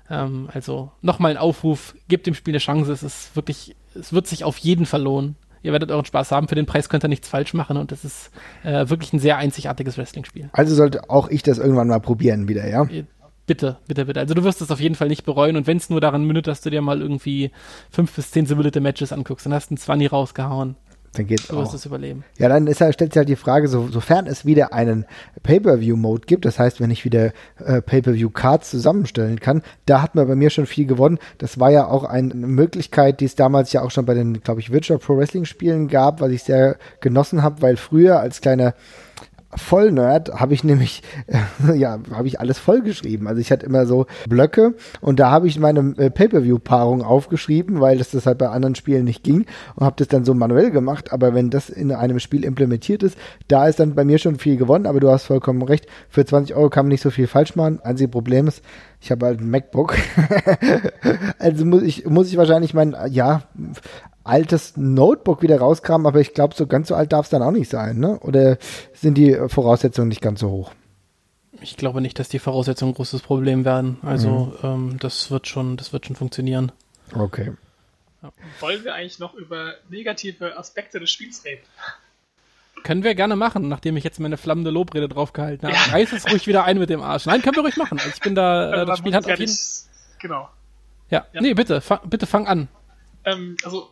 [0.09, 2.91] Ähm, also nochmal ein Aufruf, gebt dem Spiel eine Chance.
[2.91, 5.35] Es ist wirklich, es wird sich auf jeden Fall lohnen.
[5.63, 6.47] Ihr werdet euren Spaß haben.
[6.47, 8.31] Für den Preis könnt ihr nichts falsch machen und es ist
[8.63, 10.49] äh, wirklich ein sehr einzigartiges Wrestling-Spiel.
[10.53, 12.83] Also sollte auch ich das irgendwann mal probieren wieder, ja?
[12.83, 13.05] Äh,
[13.47, 14.19] Bitte, bitte, bitte.
[14.19, 16.47] Also du wirst es auf jeden Fall nicht bereuen und wenn es nur daran mündet,
[16.47, 17.51] dass du dir mal irgendwie
[17.89, 20.77] fünf bis zehn simulate Matches anguckst, dann hast du einen 20 rausgehauen.
[21.13, 22.23] Dann geht's Du wirst es überleben.
[22.37, 25.05] Ja, dann ist, halt- stellt sich halt die Frage, so, sofern es wieder einen
[25.43, 27.31] Pay-Per-View-Mode gibt, das heißt, wenn ich wieder
[27.65, 31.19] äh, Pay-Per-View-Cards zusammenstellen kann, da hat man bei mir schon viel gewonnen.
[31.37, 34.61] Das war ja auch eine Möglichkeit, die es damals ja auch schon bei den, glaube
[34.61, 38.73] ich, Virtual Pro Wrestling-Spielen gab, was ich sehr genossen habe, weil früher als kleiner
[39.55, 41.03] Vollnerd habe ich nämlich,
[41.75, 43.27] ja, habe ich alles vollgeschrieben.
[43.27, 47.97] Also ich hatte immer so Blöcke und da habe ich meine äh, Pay-Per-View-Paarung aufgeschrieben, weil
[47.97, 49.45] das halt bei anderen Spielen nicht ging
[49.75, 51.11] und habe das dann so manuell gemacht.
[51.11, 54.57] Aber wenn das in einem Spiel implementiert ist, da ist dann bei mir schon viel
[54.57, 54.85] gewonnen.
[54.85, 57.79] Aber du hast vollkommen recht, für 20 Euro kann man nicht so viel falsch machen.
[57.81, 58.63] Einzige Problem ist,
[59.01, 59.95] ich habe halt ein MacBook.
[61.39, 63.43] also muss ich, muss ich wahrscheinlich mein, ja,
[64.23, 67.51] altes Notebook wieder rauskramen, aber ich glaube, so ganz so alt darf es dann auch
[67.51, 68.19] nicht sein, ne?
[68.19, 68.57] Oder
[68.93, 70.71] sind die äh, Voraussetzungen nicht ganz so hoch?
[71.61, 73.97] Ich glaube nicht, dass die Voraussetzungen ein großes Problem werden.
[74.03, 76.71] Also ähm, das wird schon, das wird schon funktionieren.
[77.13, 77.51] Okay.
[78.59, 81.61] Wollen wir eigentlich noch über negative Aspekte des Spiels reden?
[82.83, 85.77] Können wir gerne machen, nachdem ich jetzt meine flammende Lobrede draufgehalten habe.
[85.77, 85.93] Ja.
[85.93, 87.25] Reiß es ruhig wieder ein mit dem Arsch.
[87.25, 87.99] Nein, können wir ruhig machen.
[87.99, 89.55] Also ich bin da, äh, Man das Spiel hat ja auf jeden
[90.19, 90.49] Genau.
[91.09, 91.41] Ja, Ja.
[91.41, 92.67] nee, bitte, fang, bitte fang an.
[93.25, 93.89] Ähm, also,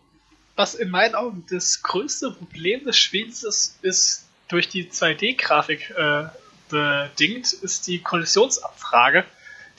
[0.59, 6.25] was in meinen Augen das größte Problem des Spiels ist, ist durch die 2D-Grafik äh,
[6.69, 9.23] bedingt, ist die Kollisionsabfrage,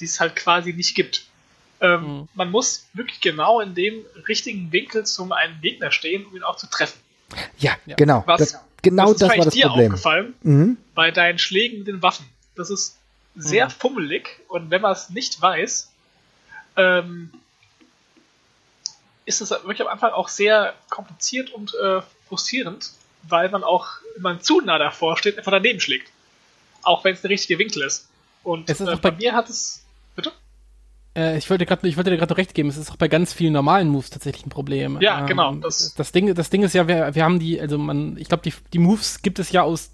[0.00, 1.26] die es halt quasi nicht gibt.
[1.82, 2.28] Ähm, Mhm.
[2.34, 6.56] Man muss wirklich genau in dem richtigen Winkel zum einen Gegner stehen, um ihn auch
[6.56, 6.98] zu treffen.
[7.58, 7.96] Ja, Ja.
[7.96, 8.22] genau.
[8.26, 9.92] Was, das, genau ist das war vielleicht das dir Problem.
[9.92, 10.76] aufgefallen Mhm.
[10.94, 12.26] bei deinen Schlägen mit den Waffen.
[12.56, 12.96] Das ist
[13.36, 13.70] sehr Mhm.
[13.70, 15.90] fummelig und wenn man es nicht weiß,
[16.76, 17.30] ähm,
[19.30, 22.90] ist es wirklich am Anfang auch sehr kompliziert und äh, frustrierend,
[23.22, 26.10] weil man auch, wenn man zu nah davor steht, einfach daneben schlägt.
[26.82, 28.08] Auch wenn es der richtige Winkel ist.
[28.42, 29.84] Und ist äh, bei bei- mir hat es.
[30.16, 30.32] Bitte?
[31.16, 32.68] Äh, ich wollte gerade, ich wollte dir gerade recht geben.
[32.68, 34.98] Es ist auch bei ganz vielen normalen Moves tatsächlich ein Problem.
[35.00, 37.76] Ja, genau, Das, das- das Ding, das Ding ist ja, wir, wir haben die, also
[37.78, 39.90] man, ich glaube, die, die Moves gibt es ja aus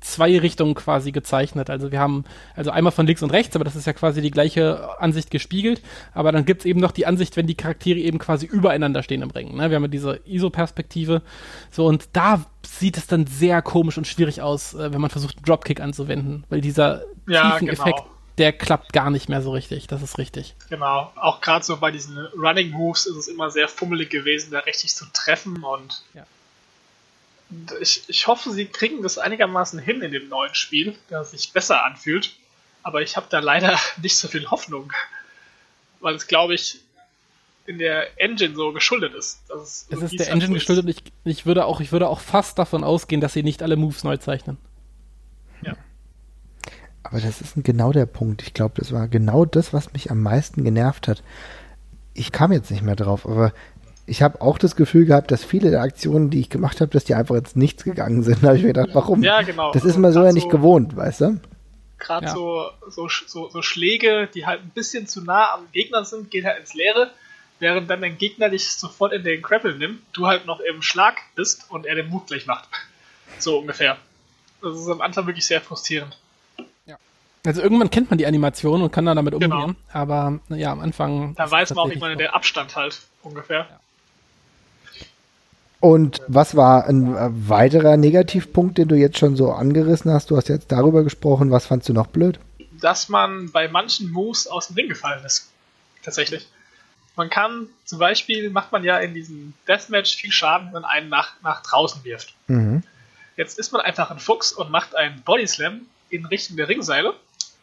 [0.00, 1.70] zwei Richtungen quasi gezeichnet.
[1.70, 2.24] Also wir haben,
[2.54, 5.82] also einmal von links und rechts, aber das ist ja quasi die gleiche Ansicht gespiegelt.
[6.14, 9.30] Aber dann gibt's eben noch die Ansicht, wenn die Charaktere eben quasi übereinander stehen im
[9.30, 9.56] Ring.
[9.56, 9.70] Ne?
[9.70, 11.22] Wir haben ja diese ISO-Perspektive.
[11.70, 15.36] So, und da sieht es dann sehr komisch und schwierig aus, äh, wenn man versucht,
[15.36, 16.44] einen Dropkick anzuwenden.
[16.48, 18.10] Weil dieser Ja, Tiefeneffekt, genau.
[18.38, 19.86] der klappt gar nicht mehr so richtig.
[19.86, 20.54] Das ist richtig.
[20.68, 21.10] Genau.
[21.16, 24.94] Auch gerade so bei diesen Running Moves ist es immer sehr fummelig gewesen, da richtig
[24.94, 26.02] zu treffen und.
[26.14, 26.24] Ja.
[27.80, 31.52] Ich, ich hoffe, sie kriegen das einigermaßen hin in dem neuen Spiel, dass es sich
[31.52, 32.36] besser anfühlt.
[32.82, 34.92] Aber ich habe da leider nicht so viel Hoffnung.
[36.00, 36.80] Weil es, glaube ich,
[37.66, 39.40] in der Engine so geschuldet ist.
[39.48, 42.08] dass Es irgendwie ist der Engine so geschuldet und ich, ich, würde auch, ich würde
[42.08, 44.56] auch fast davon ausgehen, dass sie nicht alle Moves neu zeichnen.
[47.02, 48.42] Aber das ist genau der Punkt.
[48.42, 51.22] Ich glaube, das war genau das, was mich am meisten genervt hat.
[52.14, 53.52] Ich kam jetzt nicht mehr drauf, aber
[54.10, 57.04] ich habe auch das Gefühl gehabt, dass viele der Aktionen, die ich gemacht habe, dass
[57.04, 58.38] die einfach ins Nichts gegangen sind.
[58.42, 59.22] Da habe ich mir gedacht, warum?
[59.22, 59.70] Ja, genau.
[59.72, 61.40] Das ist man so ja nicht gewohnt, weißt du?
[61.98, 62.32] Gerade Ja.
[62.32, 66.44] so, so, so, so Schläge, die halt ein bisschen zu nah am Gegner sind, gehen
[66.44, 67.10] halt ins Leere,
[67.60, 71.18] während dann dein Gegner dich sofort in den Grapple nimmt, du halt noch im Schlag
[71.36, 72.68] bist und er den Move gleich macht.
[73.38, 73.96] So ungefähr.
[74.60, 76.18] Das ist am Anfang wirklich sehr frustrierend.
[77.46, 79.50] Also irgendwann kennt man die Animation und kann dann damit umgehen.
[79.50, 79.72] Genau.
[79.94, 81.34] Aber ja, am Anfang.
[81.36, 83.66] Da weiß man auch irgendwann der Abstand halt ungefähr.
[83.70, 83.80] Ja.
[85.80, 90.30] Und was war ein äh, weiterer Negativpunkt, den du jetzt schon so angerissen hast?
[90.30, 91.50] Du hast jetzt darüber gesprochen.
[91.50, 92.38] Was fandst du noch blöd?
[92.80, 95.50] Dass man bei manchen Moves aus dem Ring gefallen ist.
[96.02, 96.46] Tatsächlich.
[97.16, 101.08] Man kann, zum Beispiel macht man ja in diesem Deathmatch viel Schaden, wenn man einen
[101.08, 102.34] nach, nach draußen wirft.
[102.46, 102.82] Mhm.
[103.36, 107.14] Jetzt ist man einfach ein Fuchs und macht einen Bodyslam in Richtung der Ringseile.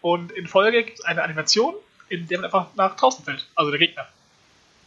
[0.02, 1.76] Und in Folge gibt es eine Animation,
[2.10, 3.48] in der man einfach nach draußen fällt.
[3.54, 4.08] Also der Gegner.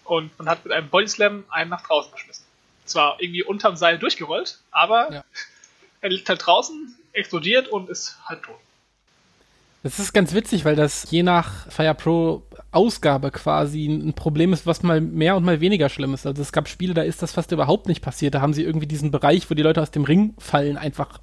[0.04, 2.49] Und man hat mit einem Bodyslam einen nach draußen geschmissen
[2.90, 5.24] zwar irgendwie unterm Seil durchgerollt, aber ja.
[6.00, 8.56] er liegt halt draußen, explodiert und ist halt tot.
[9.82, 14.66] Das ist ganz witzig, weil das je nach Fire Pro Ausgabe quasi ein Problem ist,
[14.66, 16.26] was mal mehr und mal weniger schlimm ist.
[16.26, 18.34] Also es gab Spiele, da ist das fast überhaupt nicht passiert.
[18.34, 21.18] Da haben sie irgendwie diesen Bereich, wo die Leute aus dem Ring fallen, einfach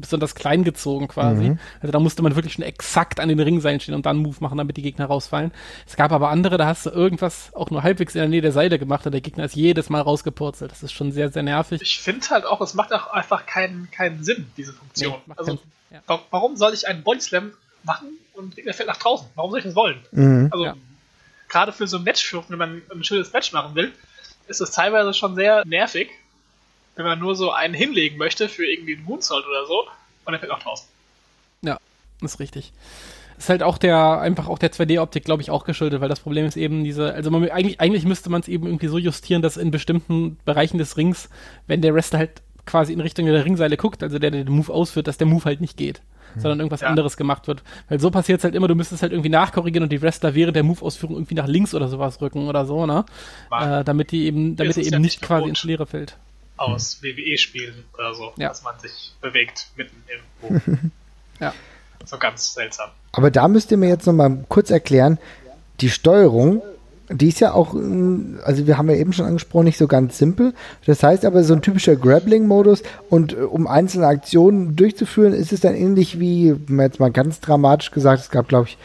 [0.00, 1.50] besonders klein gezogen quasi.
[1.50, 1.58] Mhm.
[1.80, 4.36] Also da musste man wirklich schon exakt an den Ringseilen stehen und dann einen Move
[4.40, 5.52] machen, damit die Gegner rausfallen.
[5.86, 8.52] Es gab aber andere, da hast du irgendwas auch nur halbwegs in der Nähe der
[8.52, 10.70] Seite gemacht und der Gegner ist jedes Mal rausgepurzelt.
[10.70, 11.82] Das ist schon sehr, sehr nervig.
[11.82, 15.14] Ich finde halt auch, es macht auch einfach keinen, keinen Sinn, diese Funktion.
[15.26, 15.58] Nee, also,
[15.90, 16.00] ja.
[16.30, 19.28] warum soll ich einen Bodyslam machen und der Gegner fällt nach draußen?
[19.34, 19.98] Warum soll ich das wollen?
[20.12, 20.48] Mhm.
[20.50, 20.76] Also, ja.
[21.48, 23.92] gerade für so ein Match, wenn man ein schönes Match machen will,
[24.46, 26.08] ist es teilweise schon sehr nervig,
[26.98, 29.86] wenn man nur so einen hinlegen möchte für irgendwie einen Moonsault oder so,
[30.24, 30.88] und er fällt auch draußen.
[31.62, 31.78] Ja,
[32.22, 32.72] ist richtig.
[33.38, 36.44] Ist halt auch der, einfach auch der 2D-Optik, glaube ich, auch geschuldet, weil das Problem
[36.44, 39.56] ist eben diese, also man, eigentlich, eigentlich müsste man es eben irgendwie so justieren, dass
[39.56, 41.30] in bestimmten Bereichen des Rings,
[41.68, 44.72] wenn der Wrestler halt quasi in Richtung der Ringseile guckt, also der, der den Move
[44.72, 46.42] ausführt, dass der Move halt nicht geht, hm.
[46.42, 46.88] sondern irgendwas ja.
[46.88, 47.62] anderes gemacht wird.
[47.88, 50.56] Weil so passiert es halt immer, du müsstest halt irgendwie nachkorrigieren und die Wrestler während
[50.56, 53.04] der Move-Ausführung irgendwie nach links oder sowas rücken oder so, ne?
[53.52, 56.18] Äh, damit die eben, damit er eben ja nicht quasi ins Leere fällt
[56.58, 58.48] aus WWE-Spielen oder so, ja.
[58.48, 60.60] dass man sich bewegt mitten im Buch.
[61.40, 61.54] ja.
[62.04, 62.90] So ganz seltsam.
[63.12, 65.18] Aber da müsst ihr mir jetzt nochmal kurz erklären,
[65.80, 66.62] die Steuerung,
[67.10, 70.54] die ist ja auch, also wir haben ja eben schon angesprochen, nicht so ganz simpel.
[70.84, 75.60] Das heißt aber so ein typischer Grappling-Modus und äh, um einzelne Aktionen durchzuführen, ist es
[75.60, 78.78] dann ähnlich wie, jetzt mal ganz dramatisch gesagt, es gab glaube ich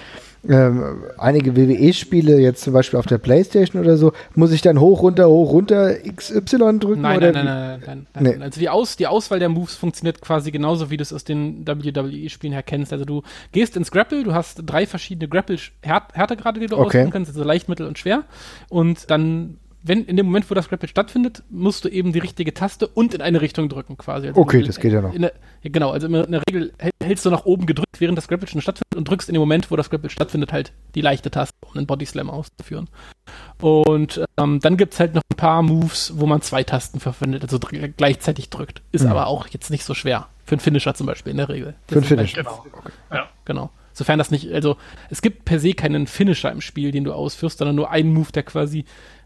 [0.48, 5.02] ähm, einige WWE-Spiele, jetzt zum Beispiel auf der Playstation oder so, muss ich dann hoch,
[5.02, 7.02] runter, hoch, runter XY drücken?
[7.02, 8.44] Nein, oder nein, nein, nein, nein, nein, nee.
[8.44, 11.66] Also die, Aus, die Auswahl der Moves funktioniert quasi genauso, wie du es aus den
[11.66, 12.92] WWE-Spielen her kennst.
[12.92, 13.24] Also du
[13.54, 16.88] gehst ins Grapple, du hast drei verschiedene Grapple-Härtegrade, die du okay.
[16.88, 18.24] auswählen kannst, also leicht, mittel und schwer.
[18.70, 22.54] Und dann wenn in dem Moment, wo das Grapple stattfindet, musst du eben die richtige
[22.54, 24.28] Taste und in eine Richtung drücken quasi.
[24.28, 25.14] Also okay, das geht ja noch.
[25.14, 28.62] Der, genau, also in der Regel hältst du nach oben gedrückt, während das Grapple schon
[28.62, 31.78] stattfindet und drückst in dem Moment, wo das Grapple stattfindet, halt die leichte Taste, um
[31.78, 32.88] einen Body Slam auszuführen.
[33.62, 37.60] Und ähm, dann es halt noch ein paar Moves, wo man zwei Tasten verwendet, also
[37.60, 38.82] gleichzeitig drückt.
[38.92, 39.12] Ist mhm.
[39.12, 40.28] aber auch jetzt nicht so schwer.
[40.46, 41.76] Für einen Finisher zum Beispiel in der Regel.
[41.88, 42.44] Für einen Finisher.
[42.44, 42.66] Genau.
[42.72, 42.92] Okay.
[43.12, 43.30] Ja.
[43.46, 43.70] genau.
[43.94, 44.78] Sofern das nicht, also
[45.10, 48.32] es gibt per se keinen Finisher im Spiel, den du ausführst, sondern nur einen Move,
[48.32, 48.86] der quasi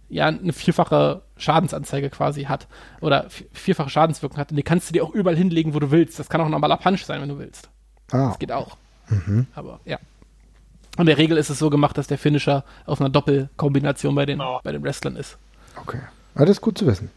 [0.10, 2.68] ja eine vierfache Schadensanzeige quasi hat
[3.01, 4.51] oder vierfache Schadenswirkung hat.
[4.51, 6.20] Und die kannst du dir auch überall hinlegen, wo du willst.
[6.20, 7.70] Das kann auch ein normaler Punch sein, wenn du willst.
[8.12, 8.30] Ah.
[8.30, 8.78] Das geht auch.
[9.10, 9.47] Mhm.
[9.55, 9.97] Aber ja.
[10.97, 14.26] Und in der Regel ist es so gemacht, dass der Finisher auf einer Doppelkombination bei
[14.26, 14.60] den, oh.
[14.64, 15.38] bei den Wrestlern ist.
[15.76, 15.99] Okay.
[16.34, 17.12] Aber das ist gut zu wissen.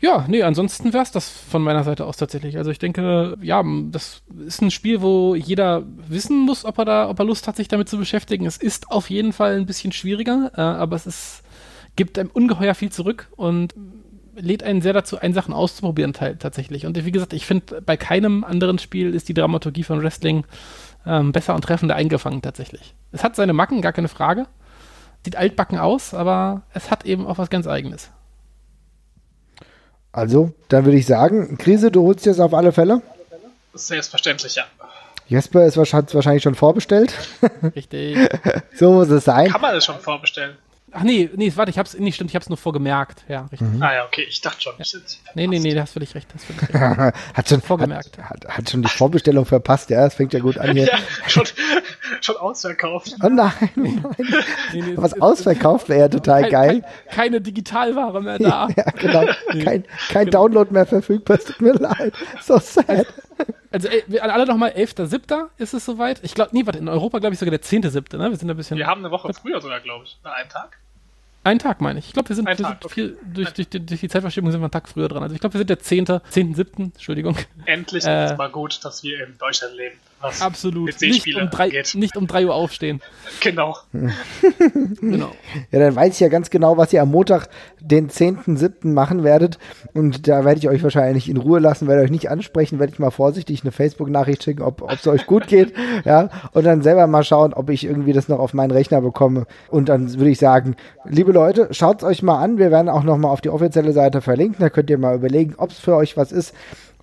[0.00, 0.24] Ja.
[0.28, 2.56] Nee, ansonsten wäre es das von meiner Seite aus tatsächlich.
[2.56, 7.08] Also ich denke, ja, das ist ein Spiel, wo jeder wissen muss, ob er da,
[7.08, 8.46] ob er Lust hat, sich damit zu beschäftigen.
[8.46, 11.42] Es ist auf jeden Fall ein bisschen schwieriger, äh, aber es ist
[11.96, 13.74] gibt einem ungeheuer viel zurück und
[14.34, 16.86] lädt einen sehr dazu ein, Sachen auszuprobieren tatsächlich.
[16.86, 20.46] Und wie gesagt, ich finde, bei keinem anderen Spiel ist die Dramaturgie von Wrestling
[21.04, 22.94] ähm, besser und treffender eingefangen tatsächlich.
[23.12, 24.46] Es hat seine Macken, gar keine Frage.
[25.24, 28.10] Sieht altbacken aus, aber es hat eben auch was ganz Eigenes.
[30.12, 33.02] Also, dann würde ich sagen, Krise, du holst jetzt auf alle Fälle?
[33.74, 34.64] Selbstverständlich, ja.
[35.28, 37.14] Jesper ist wahrscheinlich schon vorbestellt.
[37.76, 38.16] Richtig.
[38.74, 39.48] so muss es sein.
[39.50, 40.56] Kann man es schon vorbestellen?
[40.92, 43.24] Ach nee, nee, warte, ich hab's, nee, stimmt, ich hab's nur vorgemerkt.
[43.28, 43.68] Ja, richtig.
[43.68, 43.82] Mhm.
[43.82, 44.72] Ah ja, okay, ich dachte schon.
[44.78, 44.84] Ja.
[45.34, 46.28] Nee, nee, nee, da hast völlig recht.
[46.34, 47.14] Hast völlig recht.
[47.34, 48.18] hat schon vorgemerkt.
[48.18, 50.86] Hat, hat, hat, schon die Vorbestellung verpasst, ja, es fängt ja gut an hier.
[50.86, 51.44] ja, schon,
[52.20, 53.14] schon ausverkauft.
[53.22, 54.04] Oh nein, oh nein.
[54.72, 56.80] Nee, nee, Was ausverkauft wäre ja total kein, geil.
[56.80, 58.68] Kein, keine Digitalware mehr da.
[58.76, 59.26] ja, genau.
[59.64, 62.14] Kein, kein Download mehr verfügbar, es tut mir leid.
[62.40, 63.06] So sad.
[63.72, 65.48] Also, also alle nochmal, 11.7.
[65.58, 66.20] ist es soweit.
[66.24, 68.30] Ich glaube, nee, warte, in Europa glaube ich sogar der 10.7., ne?
[68.30, 68.76] Wir sind ein bisschen.
[68.76, 70.18] Wir haben eine Woche früher sogar, glaube ich.
[70.22, 70.79] An einem Tag.
[71.42, 72.08] Ein Tag meine ich.
[72.08, 72.88] Ich glaube, wir sind, wir sind okay.
[72.88, 75.22] viel, durch, durch, die, durch, die Zeitverschiebung sind wir einen Tag früher dran.
[75.22, 76.06] Also ich glaube, wir sind der 10.
[76.06, 76.82] 10.7.
[76.84, 77.36] Entschuldigung.
[77.64, 79.96] Endlich äh, ist es mal gut, dass wir in Deutschland leben.
[80.20, 81.00] Was Absolut.
[81.00, 83.00] Nicht um, drei, nicht um 3 Uhr aufstehen.
[83.40, 83.76] Genau.
[85.00, 85.30] Genau.
[85.70, 87.48] Ja, dann weiß ich ja ganz genau, was ihr am Montag,
[87.80, 88.88] den 10.7.
[88.88, 89.58] machen werdet.
[89.94, 92.98] Und da werde ich euch wahrscheinlich in Ruhe lassen, werde euch nicht ansprechen, werde ich
[92.98, 95.72] mal vorsichtig eine Facebook-Nachricht schicken, ob es euch gut geht.
[96.04, 99.46] ja, und dann selber mal schauen, ob ich irgendwie das noch auf meinen Rechner bekomme.
[99.68, 102.58] Und dann würde ich sagen, liebe Leute, schaut es euch mal an.
[102.58, 104.60] Wir werden auch noch mal auf die offizielle Seite verlinken.
[104.60, 106.54] Da könnt ihr mal überlegen, ob es für euch was ist.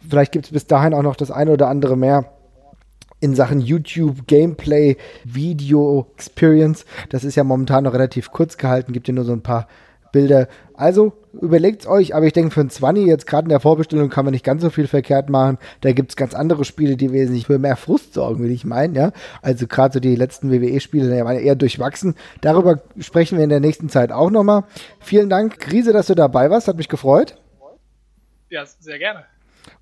[0.07, 2.36] Vielleicht gibt es bis dahin auch noch das eine oder andere mehr
[3.19, 6.85] in Sachen YouTube Gameplay Video Experience.
[7.09, 9.67] Das ist ja momentan noch relativ kurz gehalten, gibt ja nur so ein paar
[10.11, 10.47] Bilder.
[10.73, 14.25] Also überlegt's euch, aber ich denke für ein 20 jetzt gerade in der Vorbestellung kann
[14.25, 15.57] man nicht ganz so viel verkehrt machen.
[15.81, 19.11] Da gibt's ganz andere Spiele, die wesentlich für mehr Frust sorgen, will ich meinen, ja.
[19.41, 22.15] Also gerade so die letzten WWE-Spiele, die waren eher durchwachsen.
[22.41, 24.63] Darüber sprechen wir in der nächsten Zeit auch nochmal.
[24.99, 27.37] Vielen Dank, Krise, dass du dabei warst, hat mich gefreut.
[28.49, 29.25] Ja, sehr gerne.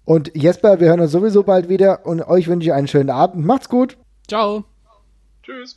[0.04, 3.46] Und Jesper, wir hören uns sowieso bald wieder und euch wünsche ich einen schönen Abend.
[3.46, 3.98] Macht's gut.
[4.28, 4.64] Ciao.
[5.44, 5.76] Tschüss.